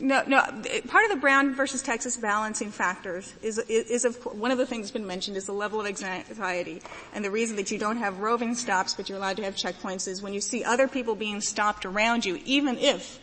[0.00, 0.40] No, no.
[0.86, 4.66] Part of the Brown versus Texas balancing factors is, is, is of one of the
[4.66, 6.82] things that's been mentioned is the level of anxiety,
[7.12, 10.06] and the reason that you don't have roving stops, but you're allowed to have checkpoints,
[10.06, 13.18] is when you see other people being stopped around you, even if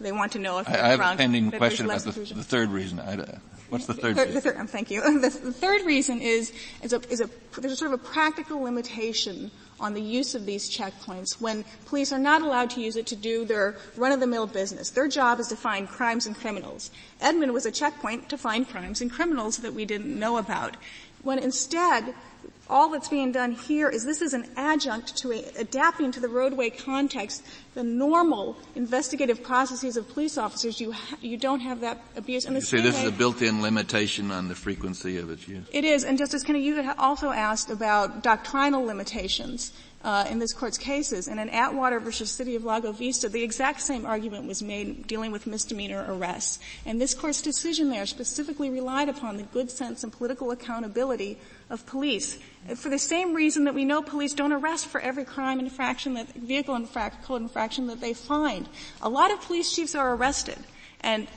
[0.00, 2.12] they want to know if they're I, I have drunk, a pending question about the,
[2.12, 3.00] the, third reason.
[3.00, 3.38] I,
[3.70, 4.16] what's the third?
[4.16, 5.02] The, the third, um, thank you.
[5.20, 8.60] The, the, third reason is is a, is a there's a sort of a practical
[8.60, 13.06] limitation on the use of these checkpoints when police are not allowed to use it
[13.06, 14.90] to do their run-of-the-mill business.
[14.90, 16.90] Their job is to find crimes and criminals.
[17.20, 20.76] Edmond was a checkpoint to find crimes and criminals that we didn't know about.
[21.22, 22.14] When instead,
[22.70, 26.28] all that's being done here is this is an adjunct to a, adapting to the
[26.28, 27.42] roadway context
[27.74, 30.80] the normal investigative processes of police officers.
[30.80, 32.44] You ha- you don't have that abuse.
[32.44, 35.64] And you say this way, is a built-in limitation on the frequency of its use.
[35.70, 39.72] It is, and Justice Kennedy, you had also asked about doctrinal limitations.
[40.04, 41.26] Uh, in this court's cases.
[41.26, 45.32] And in Atwater versus City of Lago Vista, the exact same argument was made dealing
[45.32, 46.60] with misdemeanor arrests.
[46.86, 51.36] And this court's decision there specifically relied upon the good sense and political accountability
[51.70, 52.38] of police.
[52.76, 56.32] For the same reason that we know police don't arrest for every crime infraction that,
[56.34, 58.68] vehicle infraction, code infraction that they find.
[59.02, 60.58] A lot of police chiefs are arrested.
[61.00, 61.28] And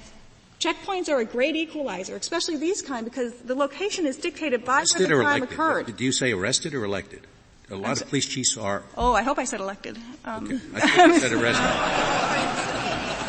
[0.60, 5.10] checkpoints are a great equalizer, especially these kind, because the location is dictated by arrested
[5.10, 5.54] where the crime elected?
[5.54, 5.86] occurred.
[5.86, 7.28] Did you say arrested or elected?
[7.70, 8.84] A lot so, of police chiefs are.
[8.98, 9.98] Oh, I hope I said elected.
[10.26, 10.60] Um, okay.
[10.76, 11.65] I think you said arrested.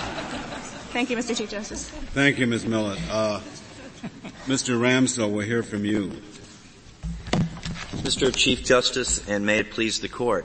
[0.93, 1.37] Thank you, Mr.
[1.37, 1.89] Chief Justice.
[1.89, 2.67] Thank you, Ms.
[2.67, 2.99] Millett.
[3.09, 3.41] Uh,
[4.47, 4.79] Mr.
[4.79, 6.11] Ramsdell, we'll hear from you.
[8.03, 8.35] Mr.
[8.35, 10.45] Chief Justice, and may it please the Court,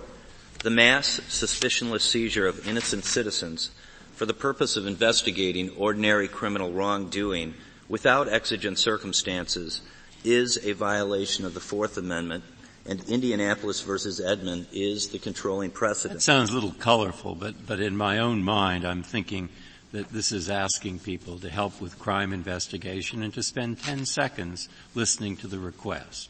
[0.62, 3.72] the mass suspicionless seizure of innocent citizens
[4.14, 7.56] for the purpose of investigating ordinary criminal wrongdoing
[7.90, 9.82] without exigent circumstances
[10.24, 12.44] is a violation of the Fourth Amendment
[12.86, 16.20] and Indianapolis versus Edmond is the controlling precedent.
[16.20, 19.50] That sounds a little colorful, but, but in my own mind I'm thinking
[19.94, 24.70] that this is asking people to help with crime investigation and to spend 10 seconds
[24.94, 26.30] listening to the request.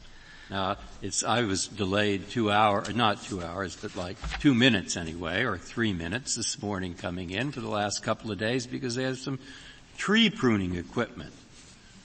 [0.50, 5.42] Now, it's, I was delayed two hours, not two hours, but like two minutes anyway,
[5.42, 9.02] or three minutes this morning coming in for the last couple of days because they
[9.02, 9.38] have some
[9.98, 11.32] tree pruning equipment.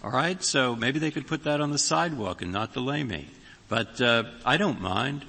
[0.03, 3.27] Alright, so maybe they could put that on the sidewalk and not delay me.
[3.69, 5.23] But, uh, I don't mind.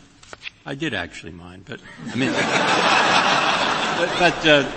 [0.66, 1.78] I did actually mind, but,
[2.10, 4.70] I mean, but, but uh,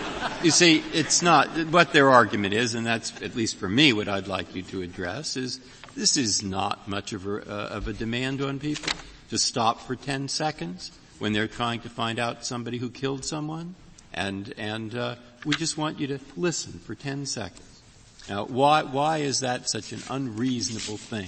[0.44, 4.08] you see, it's not, what their argument is, and that's, at least for me, what
[4.08, 5.60] I'd like you to address is,
[5.98, 8.94] this is not much of a, uh, of a demand on people
[9.32, 13.74] to stop for 10 seconds when they're trying to find out somebody who killed someone.
[14.14, 17.82] And, and, uh, we just want you to listen for 10 seconds.
[18.30, 21.28] Now, why, why is that such an unreasonable thing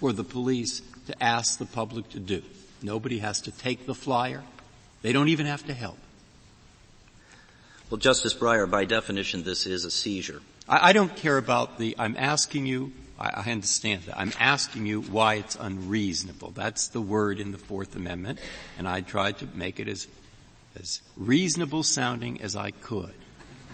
[0.00, 2.42] for the police to ask the public to do?
[2.82, 4.42] Nobody has to take the flyer.
[5.00, 5.98] They don't even have to help.
[7.88, 10.42] Well, Justice Breyer, by definition, this is a seizure.
[10.68, 14.18] I, I don't care about the, I'm asking you I, I understand that.
[14.18, 16.50] I'm asking you why it's unreasonable.
[16.50, 18.40] That's the word in the Fourth Amendment,
[18.76, 20.08] and I tried to make it as,
[20.78, 23.14] as reasonable sounding as I could.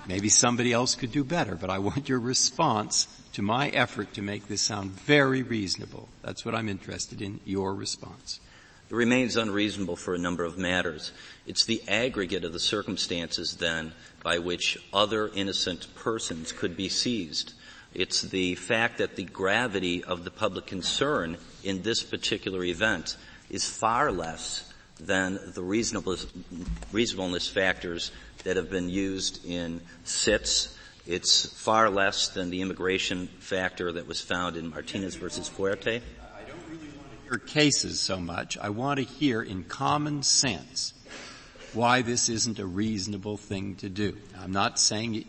[0.07, 4.23] Maybe somebody else could do better, but I want your response to my effort to
[4.23, 6.09] make this sound very reasonable.
[6.23, 8.41] That's what I'm interested in, your response.
[8.91, 11.13] It remains unreasonable for a number of matters.
[11.47, 17.53] It's the aggregate of the circumstances then by which other innocent persons could be seized.
[17.95, 23.17] It's the fact that the gravity of the public concern in this particular event
[23.51, 24.71] is far less
[25.01, 28.11] than the reasonableness, factors
[28.45, 30.77] that have been used in Sitz.
[31.07, 35.87] It's far less than the immigration factor that was found in Martinez versus Fuerte.
[35.87, 38.59] I don't really want to hear cases so much.
[38.59, 40.93] I want to hear in common sense
[41.73, 44.17] why this isn't a reasonable thing to do.
[44.39, 45.25] I'm not saying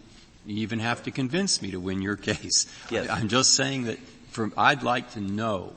[0.45, 2.65] you even have to convince me to win your case.
[2.91, 3.09] Yes.
[3.09, 3.99] I'm just saying that
[4.31, 5.73] from, I'd like to know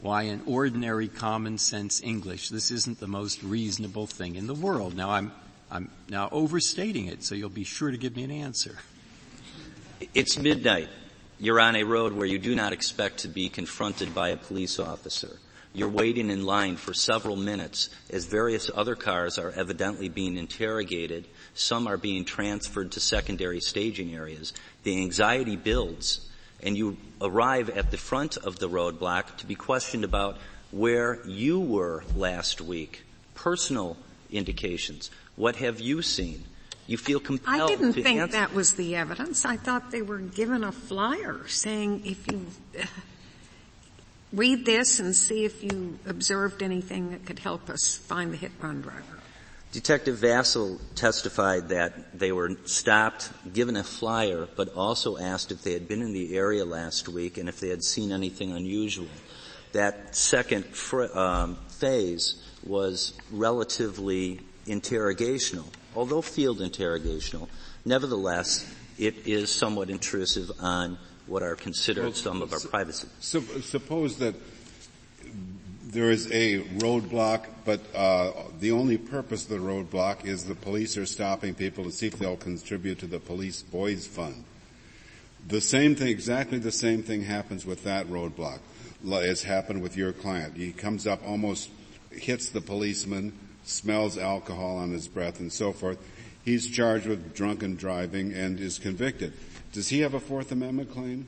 [0.00, 4.96] why in ordinary common sense English this isn't the most reasonable thing in the world.
[4.96, 5.32] Now I'm,
[5.70, 8.76] I'm now overstating it, so you'll be sure to give me an answer.
[10.14, 10.88] It's midnight.
[11.38, 14.78] You're on a road where you do not expect to be confronted by a police
[14.78, 15.38] officer.
[15.74, 21.26] You're waiting in line for several minutes as various other cars are evidently being interrogated.
[21.54, 24.52] Some are being transferred to secondary staging areas.
[24.84, 26.28] The anxiety builds
[26.62, 30.38] and you arrive at the front of the roadblock to be questioned about
[30.70, 33.02] where you were last week.
[33.34, 33.96] Personal
[34.30, 35.10] indications.
[35.36, 36.44] What have you seen?
[36.86, 38.32] You feel compelled I didn't think answer.
[38.32, 39.44] that was the evidence.
[39.44, 42.46] I thought they were given a flyer saying if you
[42.78, 42.84] uh,
[44.32, 48.52] read this and see if you observed anything that could help us find the hit
[48.60, 49.21] run driver.
[49.72, 55.72] Detective Vassell testified that they were stopped, given a flyer, but also asked if they
[55.72, 59.08] had been in the area last week and if they had seen anything unusual.
[59.72, 65.64] That second fr- um, phase was relatively interrogational,
[65.96, 67.48] although field interrogational.
[67.86, 73.08] Nevertheless, it is somewhat intrusive on what are considered Well, some of our privacy.
[73.20, 74.34] Sup- Suppose that
[75.92, 80.96] there is a roadblock, but uh, the only purpose of the roadblock is the police
[80.96, 84.42] are stopping people to see if they'll contribute to the police boys fund.
[85.46, 88.60] The same thing, exactly the same thing happens with that roadblock
[89.10, 90.56] as happened with your client.
[90.56, 91.68] He comes up, almost
[92.10, 95.98] hits the policeman, smells alcohol on his breath and so forth.
[96.42, 99.34] He's charged with drunken driving and is convicted.
[99.72, 101.26] Does he have a Fourth Amendment claim?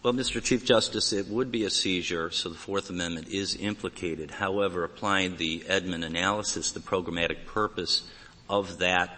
[0.00, 0.40] Well, Mr.
[0.40, 4.30] Chief Justice, it would be a seizure, so the Fourth Amendment is implicated.
[4.30, 8.04] However, applying the Edmond analysis, the programmatic purpose
[8.48, 9.16] of that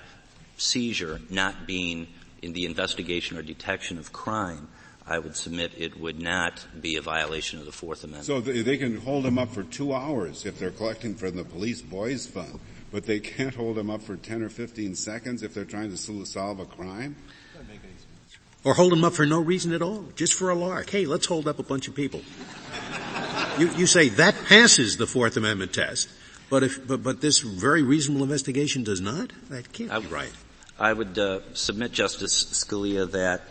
[0.56, 2.06] seizure not being
[2.40, 4.68] in the investigation or detection of crime,
[5.06, 8.24] I would submit it would not be a violation of the Fourth Amendment.
[8.24, 11.82] So they, can hold him up for two hours if they're collecting from the police
[11.82, 12.58] boys fund,
[12.90, 16.24] but they can't hold him up for 10 or 15 seconds if they're trying to
[16.24, 17.16] solve a crime?
[18.62, 20.90] Or hold them up for no reason at all, just for a lark.
[20.90, 22.20] Hey, let's hold up a bunch of people.
[23.58, 26.08] You, you say that passes the Fourth Amendment test,
[26.50, 29.32] but if, but, but this very reasonable investigation does not?
[29.48, 30.32] That can't be right.
[30.78, 33.42] I would uh, submit, Justice Scalia, that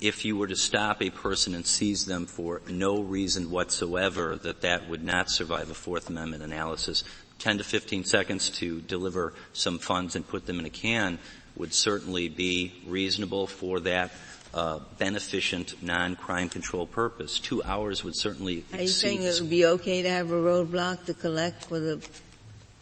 [0.00, 4.62] if you were to stop a person and seize them for no reason whatsoever, that
[4.62, 7.04] that would not survive a Fourth Amendment analysis.
[7.40, 11.18] 10 to 15 seconds to deliver some funds and put them in a can
[11.56, 14.12] would certainly be reasonable for that
[14.54, 17.38] uh, beneficent non-crime control purpose.
[17.38, 21.04] Two hours would certainly Are you saying it would be okay to have a roadblock
[21.06, 22.00] to collect for the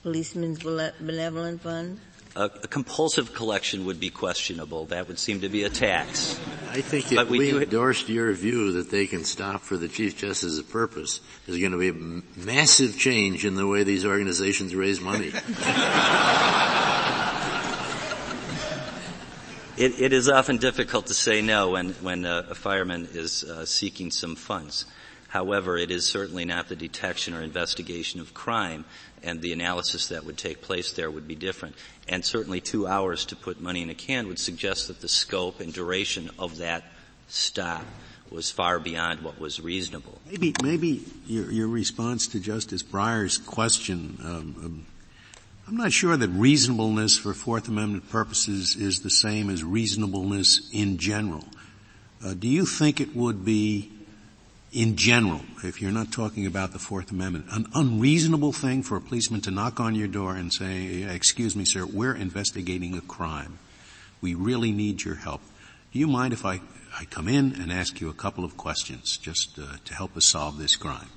[0.03, 2.01] policeman's benevolent fund?
[2.37, 4.85] a, a compulsive collection would be questionable.
[4.87, 6.39] That would seem to be a tax.
[6.71, 9.79] I think if But we we do- endorsed your view that they can stop for
[9.79, 13.85] the Chief Justice's purpose, there's going to be a m- massive change in the way
[13.85, 15.33] these organizations raise money.
[19.77, 23.67] It, it is often difficult to say no when, when a, a fireman is uh,
[23.67, 24.87] seeking some funds.
[25.29, 28.87] However, it is certainly not the detection or investigation of crime,
[29.23, 31.75] and the analysis that would take place there would be different.
[32.09, 35.61] And certainly two hours to put money in a can would suggest that the scope
[35.61, 36.85] and duration of that
[37.29, 37.85] stop
[38.31, 40.19] was far beyond what was reasonable.
[40.31, 44.87] Maybe, maybe your, your response to Justice Breyer's question, um, um,
[45.69, 50.97] I'm not sure that reasonableness for Fourth Amendment purposes is the same as reasonableness in
[50.97, 51.45] general.
[52.25, 53.91] Uh, do you think it would be,
[54.71, 59.01] in general, if you're not talking about the Fourth Amendment, an unreasonable thing for a
[59.01, 63.59] policeman to knock on your door and say, "Excuse me, sir, we're investigating a crime.
[64.21, 65.41] We really need your help."
[65.93, 66.61] Do you mind if I,
[66.97, 70.27] I come in and ask you a couple of questions just uh, to help us
[70.27, 71.11] solve this crime?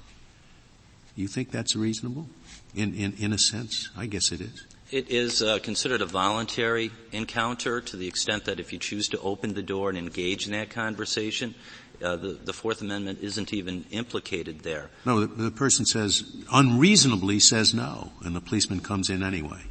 [1.16, 2.28] Do you think that's reasonable?
[2.76, 3.90] In, in, in a sense?
[3.98, 4.66] I guess it is.
[4.92, 9.20] It is uh, considered a voluntary encounter to the extent that if you choose to
[9.20, 11.54] open the door and engage in that conversation,
[12.04, 14.90] uh, the, the, Fourth Amendment isn't even implicated there.
[15.06, 19.62] No, the, the, person says, unreasonably says no, and the policeman comes in anyway.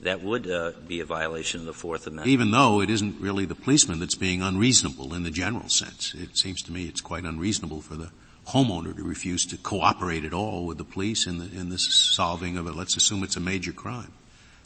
[0.00, 2.28] That would uh, be a violation of the Fourth Amendment.
[2.28, 6.14] Even though it isn't really the policeman that's being unreasonable in the general sense.
[6.14, 8.10] It seems to me it's quite unreasonable for the
[8.48, 12.56] homeowner to refuse to cooperate at all with the police in the, in the solving
[12.56, 12.74] of it.
[12.74, 14.12] Let's assume it's a major crime.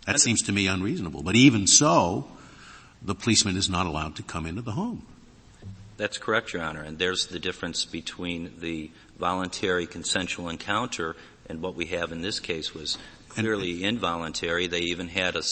[0.06, 1.22] That seems to me unreasonable.
[1.22, 2.26] But even so,
[3.02, 5.06] the policeman is not allowed to come into the home.
[5.96, 6.82] That's correct, Your Honor.
[6.82, 11.14] And there's the difference between the voluntary consensual encounter
[11.46, 12.96] and what we have in this case was
[13.28, 14.66] clearly and, involuntary.
[14.66, 15.42] They even had a,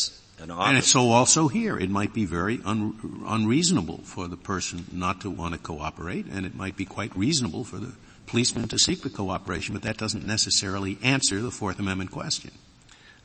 [0.41, 0.75] an office.
[0.75, 1.79] And so also here.
[1.79, 6.47] It might be very un, unreasonable for the person not to want to cooperate, and
[6.47, 7.93] it might be quite reasonable for the
[8.29, 12.53] policeman to seek the cooperation, but that doesn't necessarily answer the Fourth Amendment question.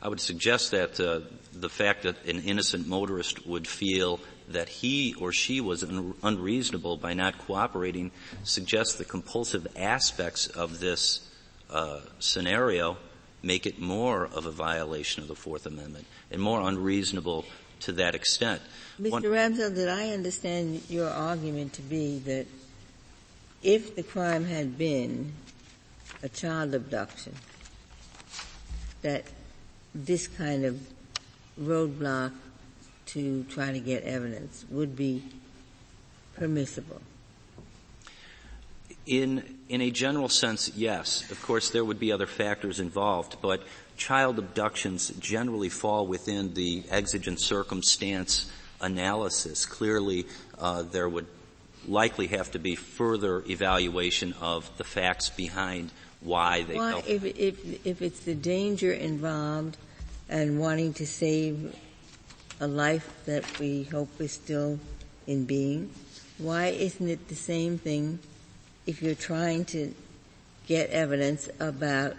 [0.01, 1.22] I would suggest that uh,
[1.54, 6.97] the fact that an innocent motorist would feel that he or she was un- unreasonable
[6.97, 8.12] by not cooperating
[8.43, 11.30] suggests the compulsive aspects of this
[11.70, 12.97] uh, scenario
[13.41, 17.45] make it more of a violation of the Fourth Amendment and more unreasonable
[17.82, 18.62] to that extent.
[18.99, 19.12] Mr.
[19.12, 22.47] One, Ramsell, did I understand your argument to be that
[23.64, 25.34] if the crime had been
[26.22, 27.34] a child abduction,
[29.01, 29.26] that
[29.95, 30.80] this kind of
[31.59, 32.32] roadblock
[33.05, 35.24] to try to get evidence would be
[36.36, 37.01] permissible?
[39.05, 41.30] In, in a general sense, yes.
[41.30, 43.64] Of course, there would be other factors involved, but
[43.97, 48.49] child abductions generally fall within the exigent circumstance
[48.80, 49.66] analysis.
[49.66, 50.26] Clearly,
[50.57, 51.28] uh, there would
[51.88, 57.86] likely have to be further evaluation of the facts behind why they why, if, if,
[57.86, 59.77] if it's the danger involved
[60.29, 61.75] and wanting to save
[62.61, 64.79] a life that we hope is still
[65.27, 65.91] in being,
[66.38, 68.19] why isn't it the same thing
[68.86, 69.93] if you're trying to
[70.67, 72.15] get evidence about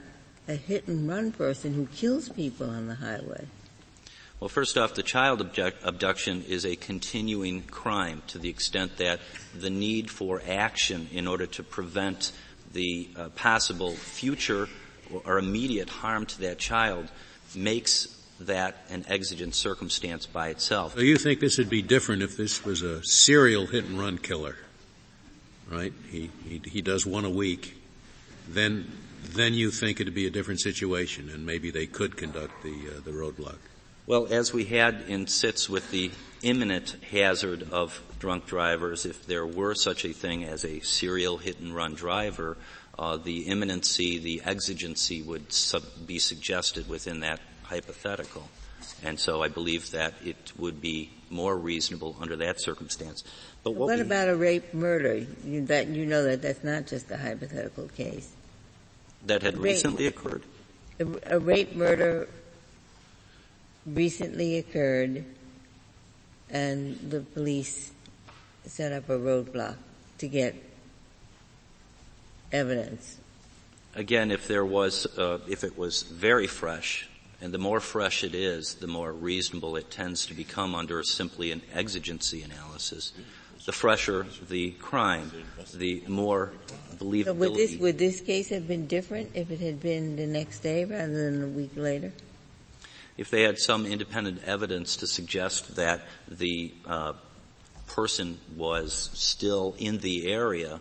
[0.46, 3.46] a hit and run person who kills people on the highway?
[4.40, 9.20] Well, first off, the child abduction is a continuing crime to the extent that
[9.54, 12.32] the need for action in order to prevent
[12.72, 14.68] the uh, possible future
[15.24, 17.08] or immediate harm to that child
[17.54, 18.08] makes
[18.40, 20.94] that an exigent circumstance by itself.
[20.94, 24.18] So you think this would be different if this was a serial hit and run
[24.18, 24.56] killer,
[25.70, 25.92] right?
[26.10, 27.80] He, he, he does one a week.
[28.48, 28.90] Then,
[29.22, 33.00] then you think it'd be a different situation and maybe they could conduct the, uh,
[33.04, 33.58] the roadblock.
[34.06, 36.10] Well, as we had in Sitz with the
[36.42, 41.58] imminent hazard of drunk drivers, if there were such a thing as a serial hit
[41.58, 42.58] and run driver,
[42.98, 48.46] uh, the imminency, the exigency would sub- be suggested within that hypothetical.
[49.02, 53.24] And so I believe that it would be more reasonable under that circumstance.
[53.62, 55.26] But what, what about a rape murder?
[55.44, 58.30] You, that you know that that's not just a hypothetical case.
[59.24, 60.42] That had rape, recently occurred.
[61.00, 62.28] A, a rape murder
[63.86, 65.24] recently occurred
[66.50, 67.92] and the police
[68.64, 69.76] set up a roadblock
[70.18, 70.54] to get
[72.52, 73.18] evidence.
[73.94, 77.08] Again, if there was, uh, if it was very fresh,
[77.40, 81.52] and the more fresh it is, the more reasonable it tends to become under simply
[81.52, 83.12] an exigency analysis.
[83.66, 85.30] The fresher the crime,
[85.74, 86.52] the more
[86.96, 87.24] believability.
[87.24, 90.60] So would this, would this case have been different if it had been the next
[90.60, 92.12] day rather than a week later?
[93.16, 97.12] If they had some independent evidence to suggest that the uh,
[97.86, 100.80] person was still in the area,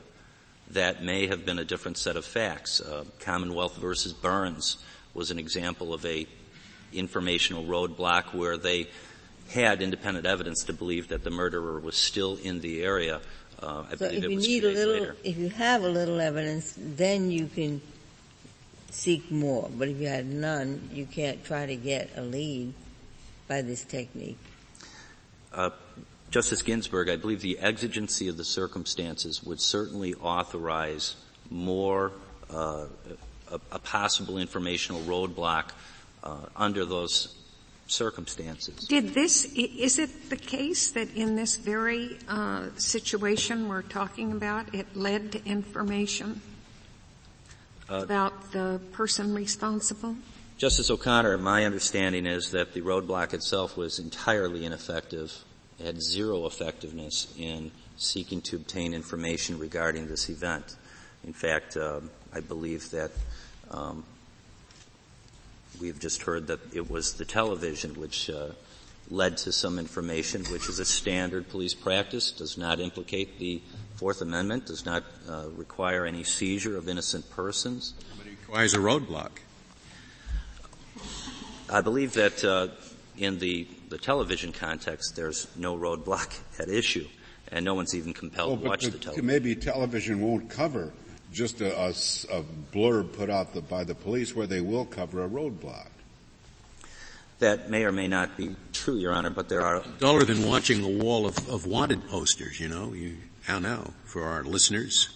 [0.71, 2.81] that may have been a different set of facts.
[2.81, 4.77] Uh, Commonwealth versus Burns
[5.13, 6.25] was an example of a
[6.91, 8.87] informational roadblock where they
[9.49, 13.19] had independent evidence to believe that the murderer was still in the area.
[13.61, 15.15] Uh, I so believe if you need a little, later.
[15.23, 17.81] if you have a little evidence, then you can
[18.93, 19.69] seek more.
[19.77, 22.73] But if you had none, you can't try to get a lead
[23.47, 24.37] by this technique.
[25.53, 25.71] Uh,
[26.31, 31.15] Justice Ginsburg, I believe the exigency of the circumstances would certainly authorize
[31.51, 32.11] more
[32.51, 32.85] uh,
[33.51, 35.71] a, a, possible informational roadblock
[36.23, 37.35] uh, under those
[37.85, 38.87] circumstances.
[38.87, 44.73] Did this, is it the case that in this very uh, situation we're talking about,
[44.73, 46.41] it led to information?
[48.01, 50.15] About the person responsible?
[50.57, 55.43] Justice O'Connor, my understanding is that the roadblock itself was entirely ineffective
[55.81, 60.75] had zero effectiveness in seeking to obtain information regarding this event.
[61.25, 62.01] In fact, uh,
[62.33, 63.11] I believe that
[63.71, 64.03] um,
[65.79, 68.49] we've just heard that it was the television which uh,
[69.09, 73.61] led to some information, which is a standard police practice, does not implicate the
[73.95, 77.93] Fourth Amendment, does not uh, require any seizure of innocent persons.
[78.17, 79.31] But it requires a roadblock.
[81.69, 82.67] I believe that uh,
[83.17, 87.07] in the, the television context, there's no roadblock at issue,
[87.51, 89.25] and no one's even compelled oh, to watch the, the television.
[89.25, 90.91] Maybe television won't cover
[91.31, 95.25] just a, a, a blurb put out the, by the police where they will cover
[95.25, 95.87] a roadblock.
[97.39, 100.83] That may or may not be true, Your Honor, but there are duller than watching
[100.83, 102.59] a wall of, of wanted posters.
[102.59, 105.09] You know, you how now for our listeners,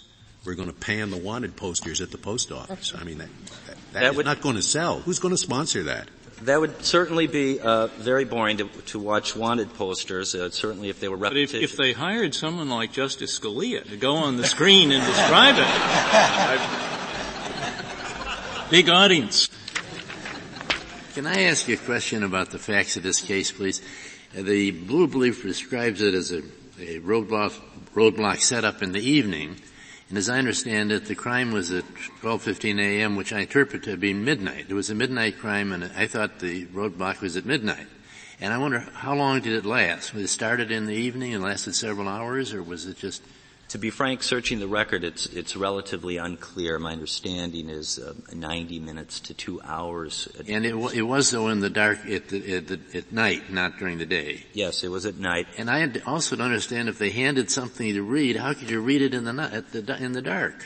[0.45, 2.93] we're going to pan the wanted posters at the post office.
[2.97, 4.99] I mean, that, that, that, that would, not going to sell.
[4.99, 6.07] Who's going to sponsor that?
[6.43, 10.35] That would certainly be uh, very boring to, to watch wanted posters.
[10.35, 11.53] Uh, certainly, if they were repetitious.
[11.53, 15.03] But if, if, they hired someone like Justice Scalia to go on the screen and
[15.03, 15.65] describe it,
[18.69, 19.49] big audience.
[21.15, 23.81] Can I ask you a question about the facts of this case, please?
[24.35, 26.43] The blue brief describes it as a,
[26.79, 27.53] a roadblock,
[27.93, 29.57] roadblock set up in the evening
[30.09, 31.83] and as I understand it, the crime was at
[32.21, 34.67] 12:15 a.m., which I interpret to be midnight.
[34.69, 37.87] It was a midnight crime, and I thought the roadblock was at midnight.
[38.39, 40.13] And I wonder how long did it last?
[40.13, 43.21] Was it started in the evening and lasted several hours, or was it just
[43.69, 46.79] to be frank, searching the record, it's it's relatively unclear.
[46.79, 50.27] My understanding is uh, 90 minutes to two hours.
[50.47, 53.51] And it, w- it was though in the dark at, the, at, the, at night,
[53.51, 54.45] not during the day.
[54.53, 55.47] Yes, it was at night.
[55.57, 58.81] And I had also to understand if they handed something to read, how could you
[58.81, 60.65] read it in the, at the in the dark?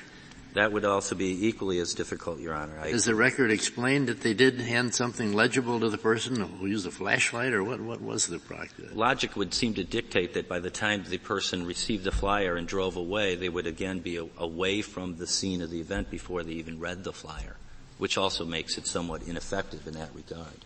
[0.54, 2.78] That would also be equally as difficult, Your Honor.
[2.80, 6.66] I Does the record explain that they did hand something legible to the person who
[6.66, 8.94] used a flashlight, or what, what was the practice?
[8.94, 12.68] Logic would seem to dictate that by the time the person received the flyer and
[12.68, 16.44] drove away, they would again be a- away from the scene of the event before
[16.44, 17.56] they even read the flyer,
[17.98, 20.66] which also makes it somewhat ineffective in that regard.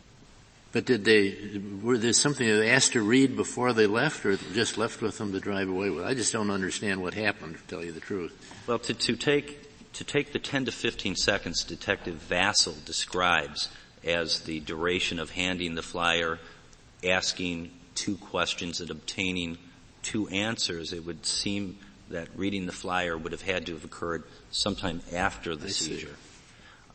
[0.71, 4.77] But did they, were there something they asked to read before they left or just
[4.77, 6.03] left with them to drive away with?
[6.03, 8.33] I just don't understand what happened, to tell you the truth.
[8.67, 9.64] Well, to, to take
[9.95, 13.69] to take the 10 to 15 seconds Detective Vassell describes
[14.03, 16.37] as the duration of handing the flyer,
[17.03, 19.57] asking two questions and obtaining
[20.03, 21.77] two answers, it would seem
[22.09, 26.15] that reading the flyer would have had to have occurred sometime after the I seizure.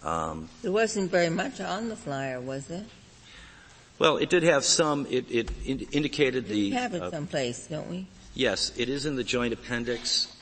[0.02, 2.84] Um, there wasn't very much on the flyer, was there?
[3.98, 5.06] Well, it did have some.
[5.10, 6.54] It, it in, indicated the.
[6.54, 8.06] We have it uh, someplace, don't we?
[8.34, 10.34] Yes, it is in the joint appendix.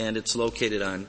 [0.00, 1.06] And it's located on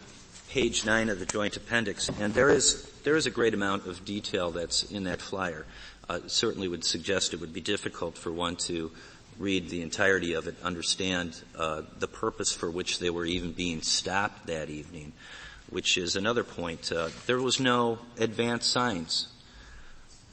[0.49, 2.09] page nine of the joint appendix.
[2.19, 5.65] And there is there is a great amount of detail that's in that flyer.
[6.09, 8.91] Uh, certainly would suggest it would be difficult for one to
[9.39, 13.81] read the entirety of it, understand uh, the purpose for which they were even being
[13.81, 15.13] stopped that evening,
[15.69, 16.91] which is another point.
[16.91, 19.29] Uh, there was no advance signs.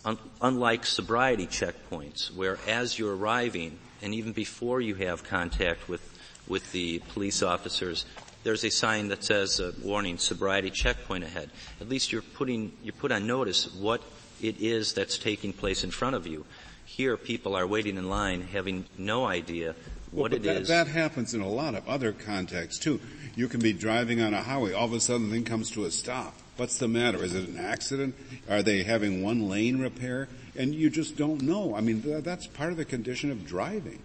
[0.05, 6.03] Un- unlike sobriety checkpoints, where as you're arriving, and even before you have contact with
[6.49, 8.05] with the police officers,
[8.49, 11.51] there's a sign that says, uh, warning, sobriety checkpoint ahead.
[11.83, 14.01] At least you're putting, you're put on notice what
[14.41, 16.47] it is that's taking place in front of you.
[16.87, 19.75] Here, people are waiting in line having no idea
[20.13, 20.69] what well, it that, is.
[20.69, 23.03] that, happens in a lot of other contexts too.
[23.37, 25.85] You can be driving on a highway, all of a sudden the thing comes to
[25.85, 26.33] a stop.
[26.57, 27.23] What's the matter?
[27.23, 28.15] Is it an accident?
[28.49, 30.27] Are they having one lane repair?
[30.57, 31.77] And you just don't know.
[31.77, 33.99] I mean, that's part of the condition of driving.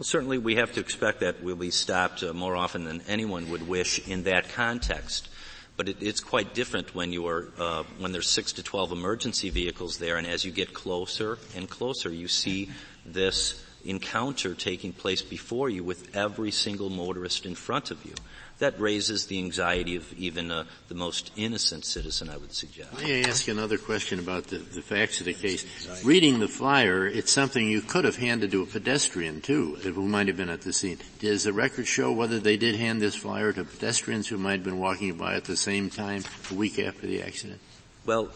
[0.00, 3.50] Well, certainly we have to expect that we'll be stopped uh, more often than anyone
[3.50, 5.28] would wish in that context.
[5.76, 9.50] But it, it's quite different when you are uh, when there's six to twelve emergency
[9.50, 12.70] vehicles there, and as you get closer and closer, you see
[13.04, 18.14] this encounter taking place before you with every single motorist in front of you
[18.60, 22.92] that raises the anxiety of even uh, the most innocent citizen, I would suggest.
[23.02, 25.64] May I ask another question about the, the facts of the case.
[26.04, 30.28] Reading the flyer, it's something you could have handed to a pedestrian too, who might
[30.28, 30.98] have been at the scene.
[31.18, 34.64] Does the record show whether they did hand this flyer to pedestrians who might have
[34.64, 37.60] been walking by at the same time a week after the accident?
[38.04, 38.28] Well,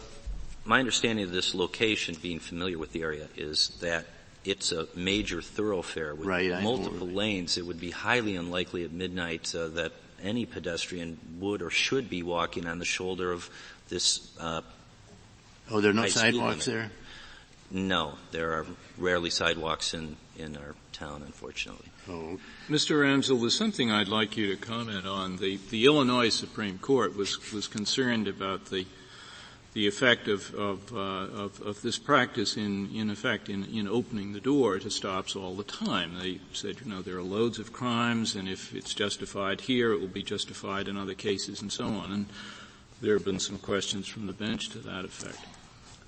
[0.65, 4.07] my understanding of this location, being familiar with the area, is that
[4.43, 7.57] it's a major thoroughfare with right, multiple lanes.
[7.57, 9.91] It would be highly unlikely at midnight uh, that
[10.23, 13.49] any pedestrian would or should be walking on the shoulder of
[13.89, 14.31] this.
[14.39, 14.61] Uh,
[15.71, 16.91] oh, there are no sidewalks there.
[17.71, 18.65] No, there are
[18.97, 21.89] rarely sidewalks in, in our town, unfortunately.
[22.07, 22.39] Oh.
[22.69, 23.01] Mr.
[23.01, 25.37] Ramsell, there's something I'd like you to comment on.
[25.37, 28.85] The, the Illinois Supreme Court was, was concerned about the,
[29.75, 34.31] the effect of, of, uh, of, of, this practice in, in effect in, in opening
[34.31, 36.17] the door to stops all the time.
[36.17, 39.99] They said, you know, there are loads of crimes and if it's justified here, it
[39.99, 42.13] will be justified in other cases and so on.
[42.13, 42.25] And
[43.01, 45.45] there have been some questions from the bench to that effect.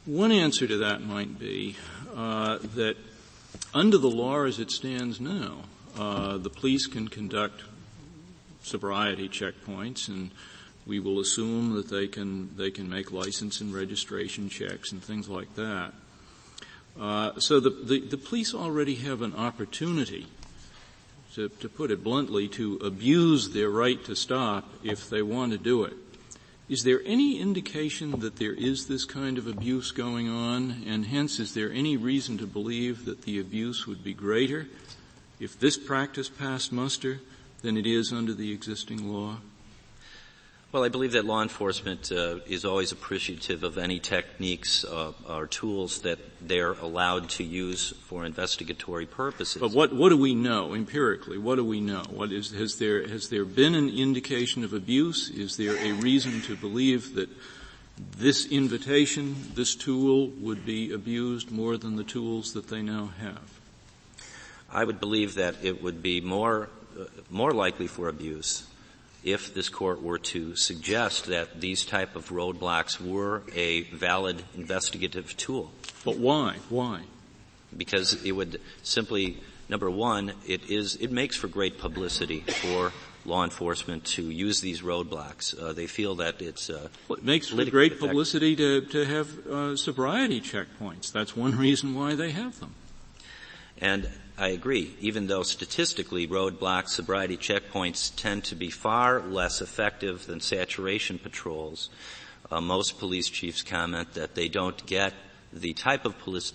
[0.06, 1.76] One answer to that might be
[2.16, 2.96] uh, that
[3.74, 5.64] under the law as it stands now,
[6.00, 7.64] uh, the police can conduct
[8.62, 10.32] sobriety checkpoints, and
[10.88, 15.28] we will assume that they can they can make license and registration checks and things
[15.28, 15.94] like that.
[17.00, 20.26] Uh, so the, the, the police already have an opportunity,
[21.36, 25.60] to, to put it bluntly, to abuse their right to stop if they want to
[25.60, 25.94] do it.
[26.68, 31.40] Is there any indication that there is this kind of abuse going on, and hence
[31.40, 34.68] is there any reason to believe that the abuse would be greater
[35.40, 37.20] if this practice passed muster
[37.62, 39.38] than it is under the existing law?
[40.74, 45.48] Well, I believe that law enforcement uh, is always appreciative of any techniques uh, or
[45.48, 49.62] tools that they're allowed to use for investigatory purposes.
[49.62, 51.38] But what what do we know empirically?
[51.38, 52.04] What do we know?
[52.10, 55.30] What is has there has there been an indication of abuse?
[55.30, 57.30] Is there a reason to believe that
[58.18, 63.60] this invitation, this tool, would be abused more than the tools that they now have?
[64.70, 66.68] I would believe that it would be more
[67.00, 68.68] uh, more likely for abuse
[69.28, 75.36] if this court were to suggest that these type of roadblocks were a valid investigative
[75.36, 75.70] tool.
[76.06, 76.56] But why?
[76.70, 77.02] Why?
[77.76, 82.94] Because it would simply, number one, it is, it makes for great publicity for
[83.26, 85.62] law enforcement to use these roadblocks.
[85.62, 88.08] Uh, they feel that it's uh, well, it makes for great effect.
[88.08, 91.12] publicity to to have uh, sobriety checkpoints.
[91.12, 92.76] That's one reason why they have them.
[93.82, 94.10] And
[94.40, 100.42] I agree, even though statistically roadblock sobriety checkpoints tend to be far less effective than
[100.42, 101.90] saturation patrols,
[102.52, 105.14] uh, most police chiefs comment that they don't get
[105.52, 106.14] the type of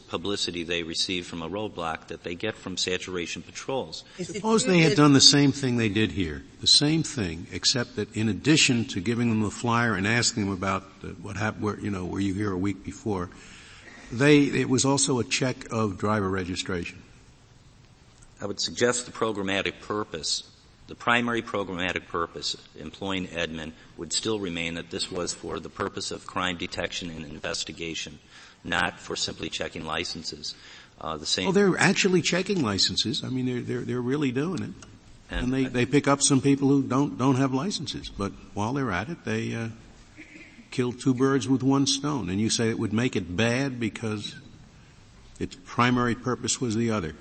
[0.08, 4.04] publicity they receive from a roadblock that they get from saturation patrols.
[4.20, 8.14] Suppose they had done the same thing they did here, the same thing, except that
[8.14, 10.82] in addition to giving them the flyer and asking them about
[11.20, 13.30] what happened, where, you know, were you here a week before,
[14.12, 17.02] they, it was also a check of driver registration.
[18.42, 20.42] I would suggest the programmatic purpose,
[20.88, 26.10] the primary programmatic purpose employing Edmond would still remain that this was for the purpose
[26.10, 28.18] of crime detection and investigation,
[28.64, 30.56] not for simply checking licenses.
[31.00, 31.44] Uh, the same.
[31.44, 33.22] Well, they're actually checking licenses.
[33.22, 34.86] I mean, they're they're they're really doing it,
[35.30, 38.08] and, and they they pick up some people who don't don't have licenses.
[38.08, 39.68] But while they're at it, they uh,
[40.72, 42.28] kill two birds with one stone.
[42.28, 44.34] And you say it would make it bad because
[45.38, 47.14] its primary purpose was the other.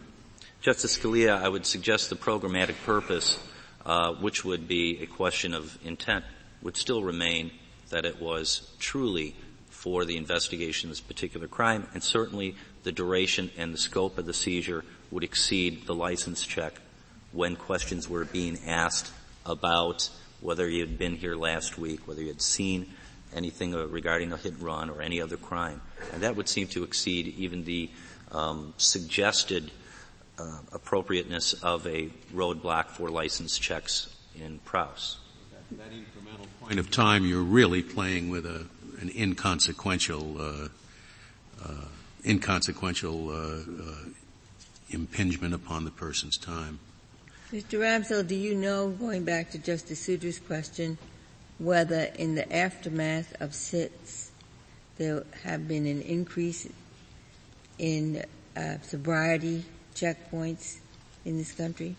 [0.62, 3.40] Justice Scalia, I would suggest the programmatic purpose,
[3.84, 6.24] uh, which would be a question of intent,
[6.62, 7.50] would still remain
[7.90, 9.36] that it was truly
[9.72, 14.28] for the investigation of this particular crime, and certainly the duration and the scope of
[14.28, 16.80] the seizure would exceed the license check
[17.32, 19.12] when questions were being asked
[19.48, 22.86] about whether you had been here last week, whether you had seen
[23.34, 25.82] anything regarding a hit and run or any other crime.
[26.14, 27.90] And that would seem to exceed even the
[28.32, 29.72] um, suggested
[30.42, 35.18] uh, appropriateness of a roadblock for license checks in Prouse.
[35.52, 38.66] That, that incremental point of time, you're really playing with a,
[39.00, 40.68] an inconsequential, uh,
[41.64, 41.86] uh,
[42.26, 43.96] inconsequential uh, uh,
[44.90, 46.80] impingement upon the person's time.
[47.52, 47.80] Mr.
[47.80, 50.98] Ramsell, do you know, going back to Justice Souter's question,
[51.60, 54.32] whether in the aftermath of Sitz
[54.98, 56.68] there have been an increase
[57.78, 58.24] in
[58.56, 59.66] uh, sobriety
[59.96, 60.78] checkpoints
[61.26, 61.96] in this country?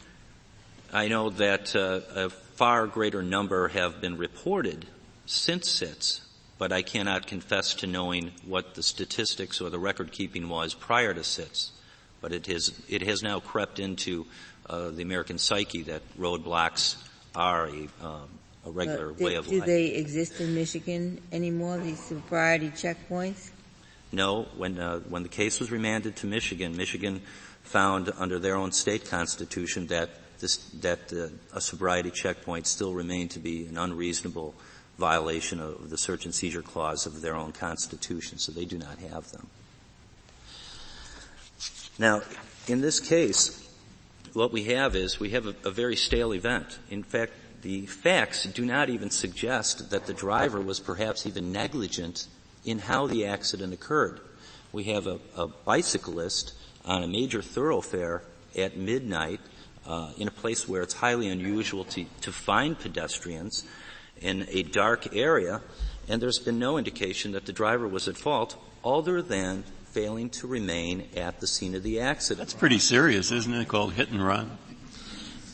[0.92, 4.86] I know that uh, a far greater number have been reported
[5.24, 6.20] since Sitz,
[6.58, 11.14] but I cannot confess to knowing what the statistics or the record keeping was prior
[11.14, 11.72] to Sitz.
[12.20, 14.26] But it has, it has now crept into
[14.68, 16.96] uh, the American psyche that roadblocks
[17.34, 18.28] are a, um,
[18.66, 19.66] a regular way of do life.
[19.66, 23.50] Do they exist in Michigan anymore, these sobriety checkpoints?
[24.12, 24.42] No.
[24.56, 27.22] When, uh, when the case was remanded to Michigan, Michigan
[27.72, 30.10] found under their own state constitution that
[30.40, 34.54] this, that uh, a sobriety checkpoint still remained to be an unreasonable
[34.98, 38.98] violation of the search and seizure clause of their own constitution, so they do not
[38.98, 39.46] have them.
[41.98, 42.22] Now,
[42.68, 43.58] in this case,
[44.34, 46.78] what we have is we have a, a very stale event.
[46.90, 52.26] In fact, the facts do not even suggest that the driver was perhaps even negligent
[52.64, 54.20] in how the accident occurred.
[54.72, 56.54] We have a, a bicyclist
[56.84, 58.22] on a major thoroughfare
[58.56, 59.40] at midnight
[59.86, 63.64] uh, in a place where it's highly unusual to, to find pedestrians
[64.20, 65.60] in a dark area,
[66.08, 70.46] and there's been no indication that the driver was at fault other than failing to
[70.46, 72.48] remain at the scene of the accident.
[72.48, 73.68] That's pretty serious, isn't it?
[73.68, 74.58] Called hit and run.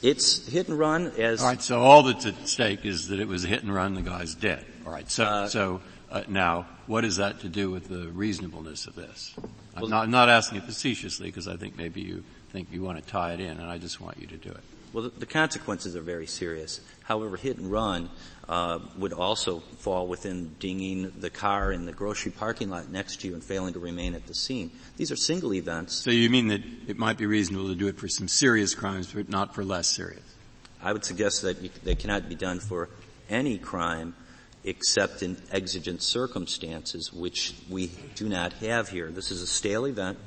[0.00, 1.40] It's hit and run as.
[1.42, 1.60] All right.
[1.60, 3.94] So all that's at stake is that it was a hit and run.
[3.94, 4.64] The guy's dead.
[4.86, 5.10] All right.
[5.10, 9.34] So Uh, so uh, now, what is that to do with the reasonableness of this?
[9.84, 13.10] I'm not, not asking it facetiously because I think maybe you think you want to
[13.10, 14.60] tie it in, and I just want you to do it.
[14.92, 16.80] Well, the, the consequences are very serious.
[17.04, 18.08] However, hit and run
[18.48, 23.28] uh, would also fall within dinging the car in the grocery parking lot next to
[23.28, 24.70] you and failing to remain at the scene.
[24.96, 25.94] These are single events.
[25.94, 29.12] So you mean that it might be reasonable to do it for some serious crimes,
[29.12, 30.22] but not for less serious?
[30.82, 32.88] I would suggest that you, they cannot be done for
[33.28, 34.14] any crime
[34.68, 39.10] except in exigent circumstances, which we do not have here.
[39.10, 40.18] This is a stale event.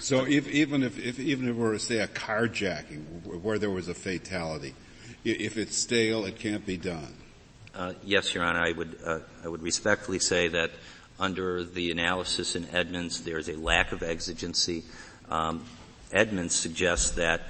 [0.00, 3.70] So if, even if, if even if it were to say a carjacking where there
[3.70, 4.74] was a fatality,
[5.24, 7.14] if it's stale, it can't be done.
[7.74, 10.70] Uh, yes, Your Honor, I would uh, I would respectfully say that
[11.18, 14.84] under the analysis in Edmonds, there is a lack of exigency.
[15.30, 15.64] Um,
[16.12, 17.42] Edmonds suggests that,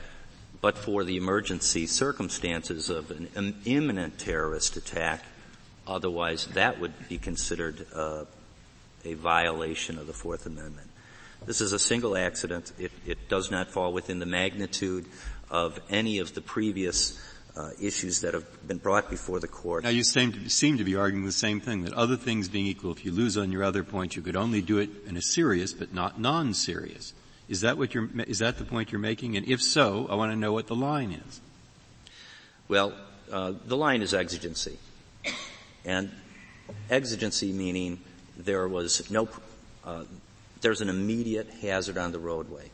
[0.60, 5.22] but for the emergency circumstances of an imminent terrorist attack,
[5.88, 8.24] otherwise that would be considered uh,
[9.04, 10.88] a violation of the Fourth Amendment.
[11.46, 12.72] This is a single accident.
[12.78, 15.06] It, it does not fall within the magnitude
[15.50, 17.18] of any of the previous
[17.56, 19.84] uh, issues that have been brought before the court.
[19.84, 22.66] Now you seem to, seem to be arguing the same thing, that other things being
[22.66, 25.22] equal, if you lose on your other point, you could only do it in a
[25.22, 27.14] serious but not non-serious.
[27.48, 29.36] Is that what you're, is that the point you're making?
[29.36, 31.40] And if so, I want to know what the line is.
[32.68, 32.92] Well,
[33.32, 34.78] uh, the line is exigency.
[35.84, 36.10] And
[36.90, 38.00] exigency meaning
[38.36, 39.28] there was no,
[39.84, 40.04] uh,
[40.60, 42.70] there's an immediate hazard on the roadway,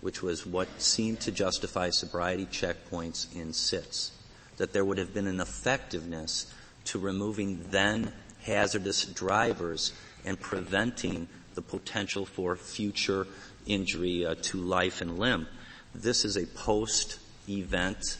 [0.00, 4.12] which was what seemed to justify sobriety checkpoints in Sitz.
[4.58, 6.52] That there would have been an effectiveness
[6.86, 9.92] to removing then hazardous drivers
[10.24, 13.26] and preventing the potential for future
[13.66, 15.46] injury uh, to life and limb.
[15.94, 18.18] This is a post-event,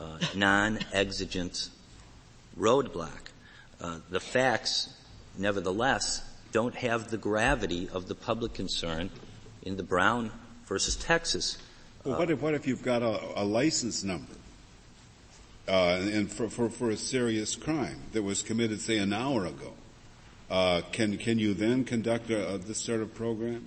[0.00, 1.68] uh, non-exigent
[2.58, 3.27] roadblock.
[3.80, 4.92] Uh, the facts,
[5.36, 6.22] nevertheless,
[6.52, 9.10] don't have the gravity of the public concern
[9.62, 10.30] in the Brown
[10.66, 11.58] versus Texas.
[12.04, 14.32] Well, what if what if you've got a, a license number,
[15.68, 19.72] uh, and for, for for a serious crime that was committed, say, an hour ago?
[20.50, 23.66] Uh, can can you then conduct a, a, this sort of program?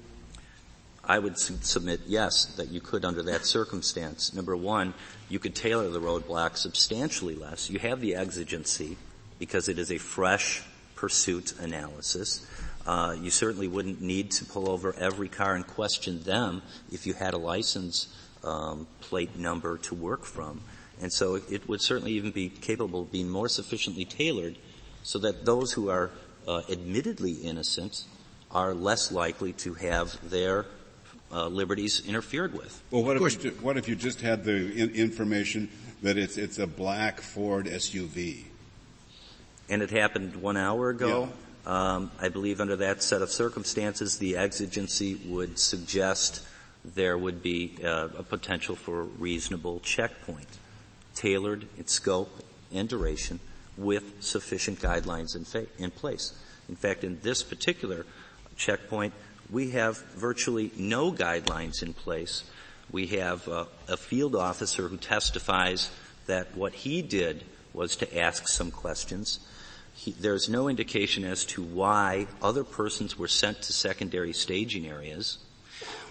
[1.03, 4.33] I would su- submit yes that you could under that circumstance.
[4.33, 4.93] Number one,
[5.29, 7.69] you could tailor the roadblock substantially less.
[7.69, 8.97] You have the exigency
[9.41, 10.61] because it is a fresh
[10.93, 12.45] pursuit analysis.
[12.85, 16.61] Uh, you certainly wouldn't need to pull over every car and question them
[16.91, 20.61] if you had a license um, plate number to work from.
[21.01, 24.59] And so it, it, would certainly even be capable of being more sufficiently tailored
[25.01, 26.11] so that those who are
[26.47, 28.03] uh, admittedly innocent
[28.51, 30.67] are less likely to have their
[31.31, 32.79] uh, liberties interfered with.
[32.91, 35.71] Well, what if, you, what if you just had the in- information
[36.03, 38.50] that it's it's a black Ford SUV?
[39.71, 41.29] And it happened one hour ago.
[41.65, 41.95] Yeah.
[41.95, 46.45] Um, I believe under that set of circumstances, the exigency would suggest
[46.83, 50.47] there would be uh, a potential for a reasonable checkpoint,
[51.15, 52.43] tailored in scope
[52.73, 53.39] and duration,
[53.77, 56.33] with sufficient guidelines in, fa- in place.
[56.67, 58.05] In fact, in this particular
[58.57, 59.13] checkpoint,
[59.49, 62.43] we have virtually no guidelines in place.
[62.91, 65.89] We have uh, a field officer who testifies
[66.25, 69.39] that what he did was to ask some questions.
[70.01, 75.37] He, there's no indication as to why other persons were sent to secondary staging areas.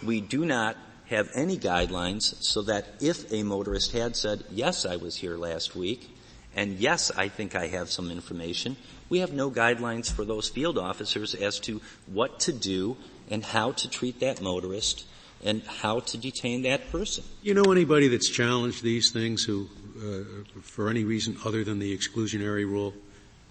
[0.01, 0.77] We do not
[1.07, 5.75] have any guidelines so that if a motorist had said, yes, I was here last
[5.75, 6.09] week,
[6.55, 8.77] and yes, I think I have some information,
[9.09, 12.97] we have no guidelines for those field officers as to what to do
[13.29, 15.05] and how to treat that motorist
[15.43, 17.25] and how to detain that person.
[17.43, 19.69] You know anybody that's challenged these things who,
[19.99, 22.95] uh, for any reason other than the exclusionary rule?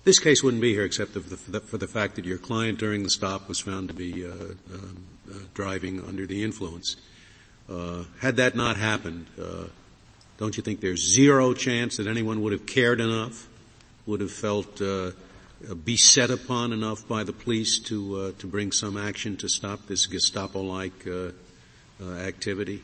[0.04, 3.04] This case wouldn't be here except for the, for the fact that your client during
[3.04, 6.95] the stop was found to be uh, uh, driving under the influence.
[7.70, 9.66] Uh, had that not happened, uh,
[10.38, 13.47] don't you think there's zero chance that anyone would have cared enough,
[14.06, 15.12] would have felt uh,
[15.84, 20.08] beset upon enough by the police to uh, to bring some action to stop this
[20.08, 21.06] Gestapo-like
[22.02, 22.82] activity?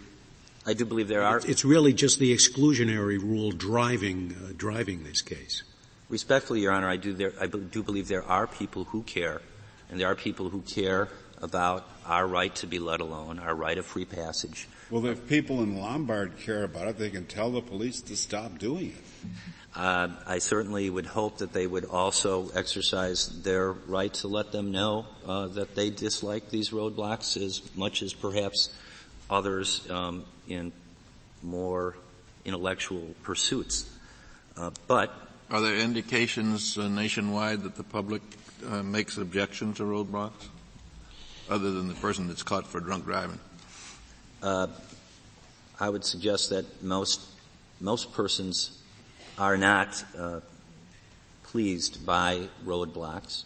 [0.67, 1.41] I do believe there are.
[1.47, 5.63] It's really just the exclusionary rule driving driving this case.
[6.09, 9.41] Respectfully, Your Honor, I do, there, I do believe there are people who care,
[9.89, 11.09] and there are people who care
[11.41, 14.67] about our right to be let alone, our right of free passage.
[14.89, 18.59] Well, if people in Lombard care about it, they can tell the police to stop
[18.59, 19.29] doing it.
[19.75, 24.71] Uh, I certainly would hope that they would also exercise their right to let them
[24.71, 28.73] know uh, that they dislike these roadblocks as much as perhaps
[29.29, 30.71] others um, in
[31.43, 31.95] more
[32.45, 33.89] intellectual pursuits.
[34.55, 35.11] Uh, but
[35.49, 38.21] are there indications uh, nationwide that the public
[38.67, 40.47] uh, makes objection to roadblocks,
[41.49, 43.39] other than the person that's caught for drunk driving?
[44.41, 44.67] Uh,
[45.79, 47.21] I would suggest that most
[47.79, 48.81] most persons
[49.37, 50.39] are not uh,
[51.43, 53.43] pleased by roadblocks.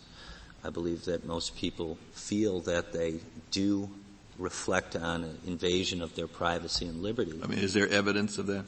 [0.64, 3.20] I believe that most people feel that they
[3.52, 3.89] do
[4.38, 7.39] reflect on an invasion of their privacy and liberty.
[7.43, 8.66] I mean, is there evidence of that?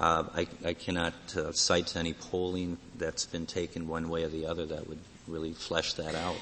[0.00, 4.46] Uh, I, I, cannot uh, cite any polling that's been taken one way or the
[4.46, 6.36] other that would really flesh that out.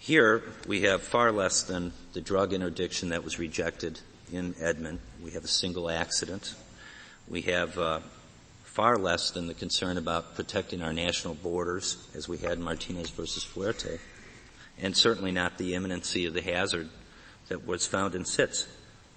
[0.00, 4.00] Here, we have far less than the drug interdiction that was rejected
[4.32, 4.98] in Edmond.
[5.22, 6.56] We have a single accident.
[7.28, 8.00] We have uh,
[8.64, 13.10] far less than the concern about protecting our national borders, as we had in Martinez
[13.10, 14.00] versus Fuerte,
[14.80, 16.88] and certainly not the imminency of the hazard
[17.46, 18.66] that was found in Sitz.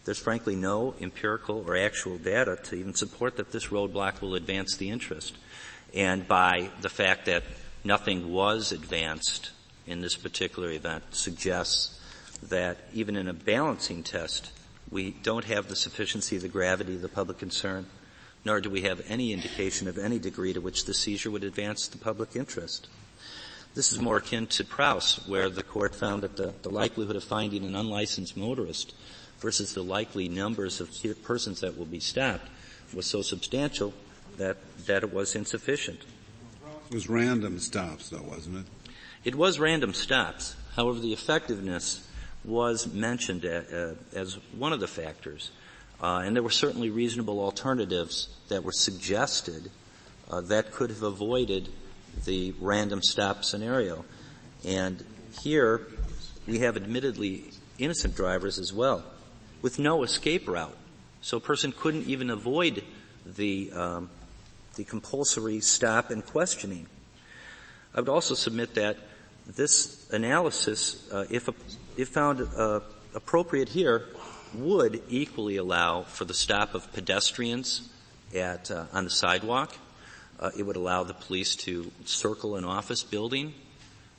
[0.10, 4.76] There's frankly no empirical or actual data to even support that this roadblock will advance
[4.76, 5.38] the interest.
[5.94, 7.44] And by the fact that
[7.84, 9.52] nothing was advanced
[9.86, 12.02] in this particular event suggests
[12.42, 14.50] that even in a balancing test,
[14.90, 17.86] we don't have the sufficiency the gravity of the public concern
[18.44, 21.88] nor do we have any indication of any degree to which the seizure would advance
[21.88, 22.88] the public interest.
[23.76, 27.24] This is more akin to Prouse, where the court found that the, the likelihood of
[27.24, 28.96] finding an unlicensed motorist
[29.40, 30.90] versus the likely numbers of
[31.24, 32.48] persons that will be stopped
[32.94, 33.94] was so substantial
[34.38, 36.00] that, that it was insufficient.
[36.90, 38.92] It was random stops though, wasn't it?
[39.24, 40.56] It was random stops.
[40.76, 42.08] However, the effectiveness
[42.46, 45.52] was mentioned uh, as one of the factors.
[46.02, 49.70] Uh, and there were certainly reasonable alternatives that were suggested
[50.32, 51.70] uh, that could have avoided
[52.26, 54.06] the random stop scenario.
[54.66, 55.04] And
[55.42, 55.88] here
[56.48, 59.04] we have admittedly innocent drivers as well,
[59.62, 60.76] with no escape route.
[61.22, 62.84] So a person couldn't even avoid
[63.26, 64.10] the um,
[64.76, 66.88] the compulsory stop and questioning.
[67.94, 68.98] I would also submit that
[69.46, 71.50] this analysis, uh, if
[71.98, 72.80] if found uh,
[73.14, 74.06] appropriate here,
[74.54, 77.90] would equally allow for the stop of pedestrians
[78.34, 79.76] at uh, on the sidewalk.
[80.40, 83.54] Uh, it would allow the police to circle an office building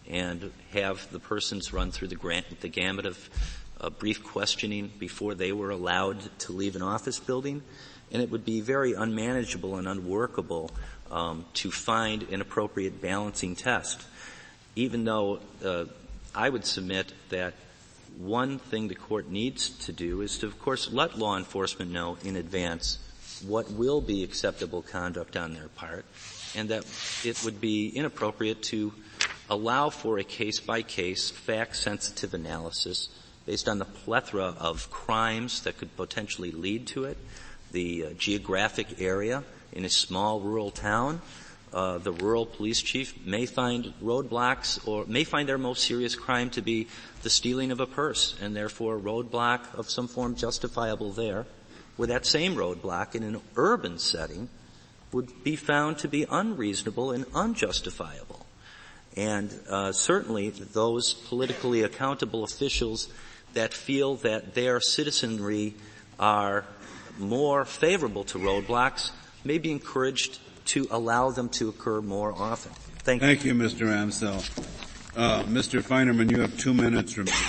[0.07, 3.30] and have the persons run through the, grant, the gamut of
[3.81, 7.62] uh, brief questioning before they were allowed to leave an office building.
[8.12, 10.70] And it would be very unmanageable and unworkable
[11.11, 14.03] um, to find an appropriate balancing test.
[14.76, 15.85] Even though uh,
[16.35, 17.55] I would submit that
[18.18, 22.18] one thing the court needs to do is to, of course, let law enforcement know
[22.24, 22.99] in advance
[23.47, 26.05] what will be acceptable conduct on their part,
[26.55, 26.85] and that
[27.24, 28.93] it would be inappropriate to
[29.49, 33.09] allow for a case-by-case, fact-sensitive analysis
[33.51, 37.18] based on the plethora of crimes that could potentially lead to it,
[37.72, 39.42] the uh, geographic area
[39.72, 41.20] in a small rural town,
[41.72, 46.48] uh, the rural police chief may find roadblocks or may find their most serious crime
[46.48, 46.86] to be
[47.24, 51.44] the stealing of a purse and therefore a roadblock of some form justifiable there,
[51.96, 54.48] where that same roadblock in an urban setting
[55.11, 58.46] would be found to be unreasonable and unjustifiable.
[59.16, 63.09] And uh, certainly those politically accountable officials
[63.55, 65.74] that feel that their citizenry
[66.18, 66.64] are
[67.18, 69.11] more favorable to roadblocks
[69.44, 72.72] may be encouraged to allow them to occur more often.
[73.03, 73.55] Thank, Thank you.
[73.55, 73.88] you, Mr.
[73.88, 75.16] Ramsell.
[75.16, 75.82] Uh, Mr.
[75.82, 77.40] Feinerman, you have two minutes remaining.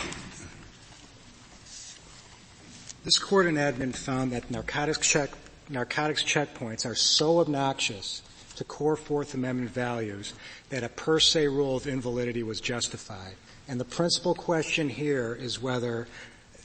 [3.04, 5.32] This court in Edmond found that narcotics, check,
[5.70, 8.22] narcotics checkpoints are so obnoxious
[8.56, 10.34] to core Fourth Amendment values
[10.70, 13.34] that a per se rule of invalidity was justified.
[13.72, 16.06] And the principal question here is whether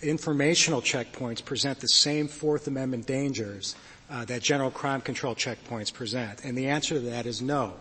[0.03, 3.77] informational checkpoints present the same Fourth Amendment dangers
[4.11, 6.45] uh, that general crime control checkpoints present.
[6.45, 7.75] And the answer to that is no.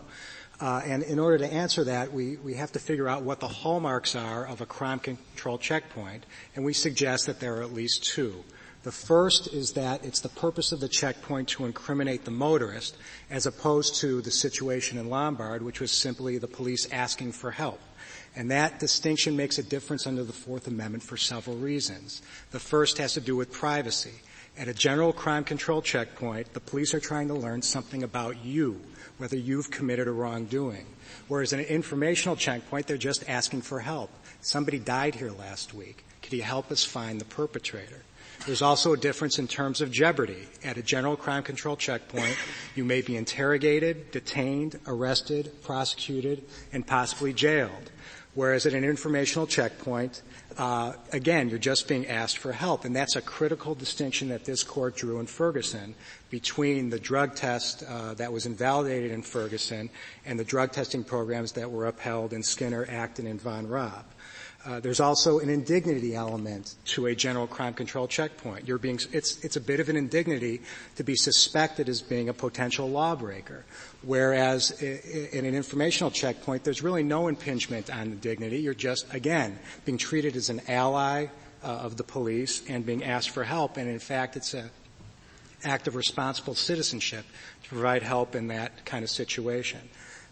[0.60, 3.48] Uh, and in order to answer that, we, we have to figure out what the
[3.48, 6.24] hallmarks are of a crime control checkpoint,
[6.54, 8.44] and we suggest that there are at least two.
[8.84, 12.96] The first is that it's the purpose of the checkpoint to incriminate the motorist,
[13.28, 17.80] as opposed to the situation in Lombard, which was simply the police asking for help.
[18.36, 22.20] And that distinction makes a difference under the Fourth Amendment for several reasons.
[22.50, 24.12] The first has to do with privacy.
[24.58, 28.80] At a general crime control checkpoint, the police are trying to learn something about you,
[29.16, 30.86] whether you've committed a wrongdoing.
[31.28, 34.10] Whereas at an informational checkpoint, they're just asking for help.
[34.42, 36.04] Somebody died here last week.
[36.22, 38.02] Could you help us find the perpetrator?
[38.44, 40.46] There's also a difference in terms of jeopardy.
[40.62, 42.36] At a general crime control checkpoint,
[42.74, 47.90] you may be interrogated, detained, arrested, prosecuted, and possibly jailed.
[48.36, 50.20] Whereas at an informational checkpoint,
[50.58, 54.62] uh, again, you're just being asked for help, and that's a critical distinction that this
[54.62, 55.94] court drew in Ferguson
[56.28, 59.88] between the drug test uh, that was invalidated in Ferguson
[60.26, 64.04] and the drug testing programs that were upheld in Skinner, Acton, and Von Raab.
[64.66, 68.66] Uh, there's also an indignity element to a general crime control checkpoint.
[68.66, 70.60] You're being, it's, it's a bit of an indignity
[70.96, 73.64] to be suspected as being a potential lawbreaker.
[74.06, 78.58] Whereas in an informational checkpoint, there's really no impingement on the dignity.
[78.58, 81.26] You're just, again, being treated as an ally
[81.64, 83.78] uh, of the police and being asked for help.
[83.78, 84.70] And in fact, it's an
[85.64, 87.24] act of responsible citizenship
[87.64, 89.80] to provide help in that kind of situation.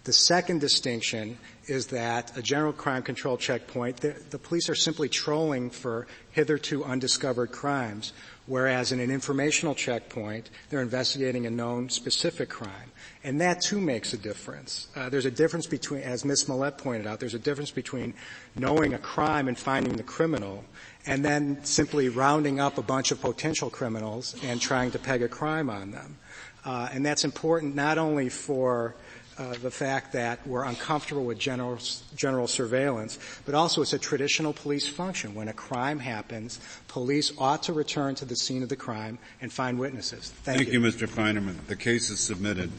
[0.05, 5.09] The second distinction is that a general crime control checkpoint, the, the, police are simply
[5.09, 8.13] trolling for hitherto undiscovered crimes,
[8.47, 12.93] whereas in an informational checkpoint, they're investigating a known specific crime.
[13.25, 14.89] And that too makes a difference.
[14.95, 16.47] Uh, there's a difference between, as Ms.
[16.47, 18.13] Millett pointed out, there's a difference between
[18.55, 20.63] knowing a crime and finding the criminal
[21.07, 25.29] and then simply rounding up a bunch of potential criminals and trying to peg a
[25.29, 26.19] crime on them.
[26.67, 28.95] Uh, and that's important not only for
[29.39, 31.79] uh, the fact that we're uncomfortable with general,
[32.15, 35.35] general surveillance, but also it's a traditional police function.
[35.35, 39.53] When a crime happens, police ought to return to the scene of the crime and
[39.53, 40.31] find witnesses.
[40.31, 40.81] Thank, Thank you.
[40.81, 41.09] you, Mr.
[41.09, 41.57] Feinerman.
[41.67, 42.71] The case is submitted.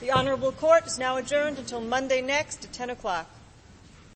[0.00, 3.30] The Honorable Court is now adjourned until Monday next at 10 o'clock.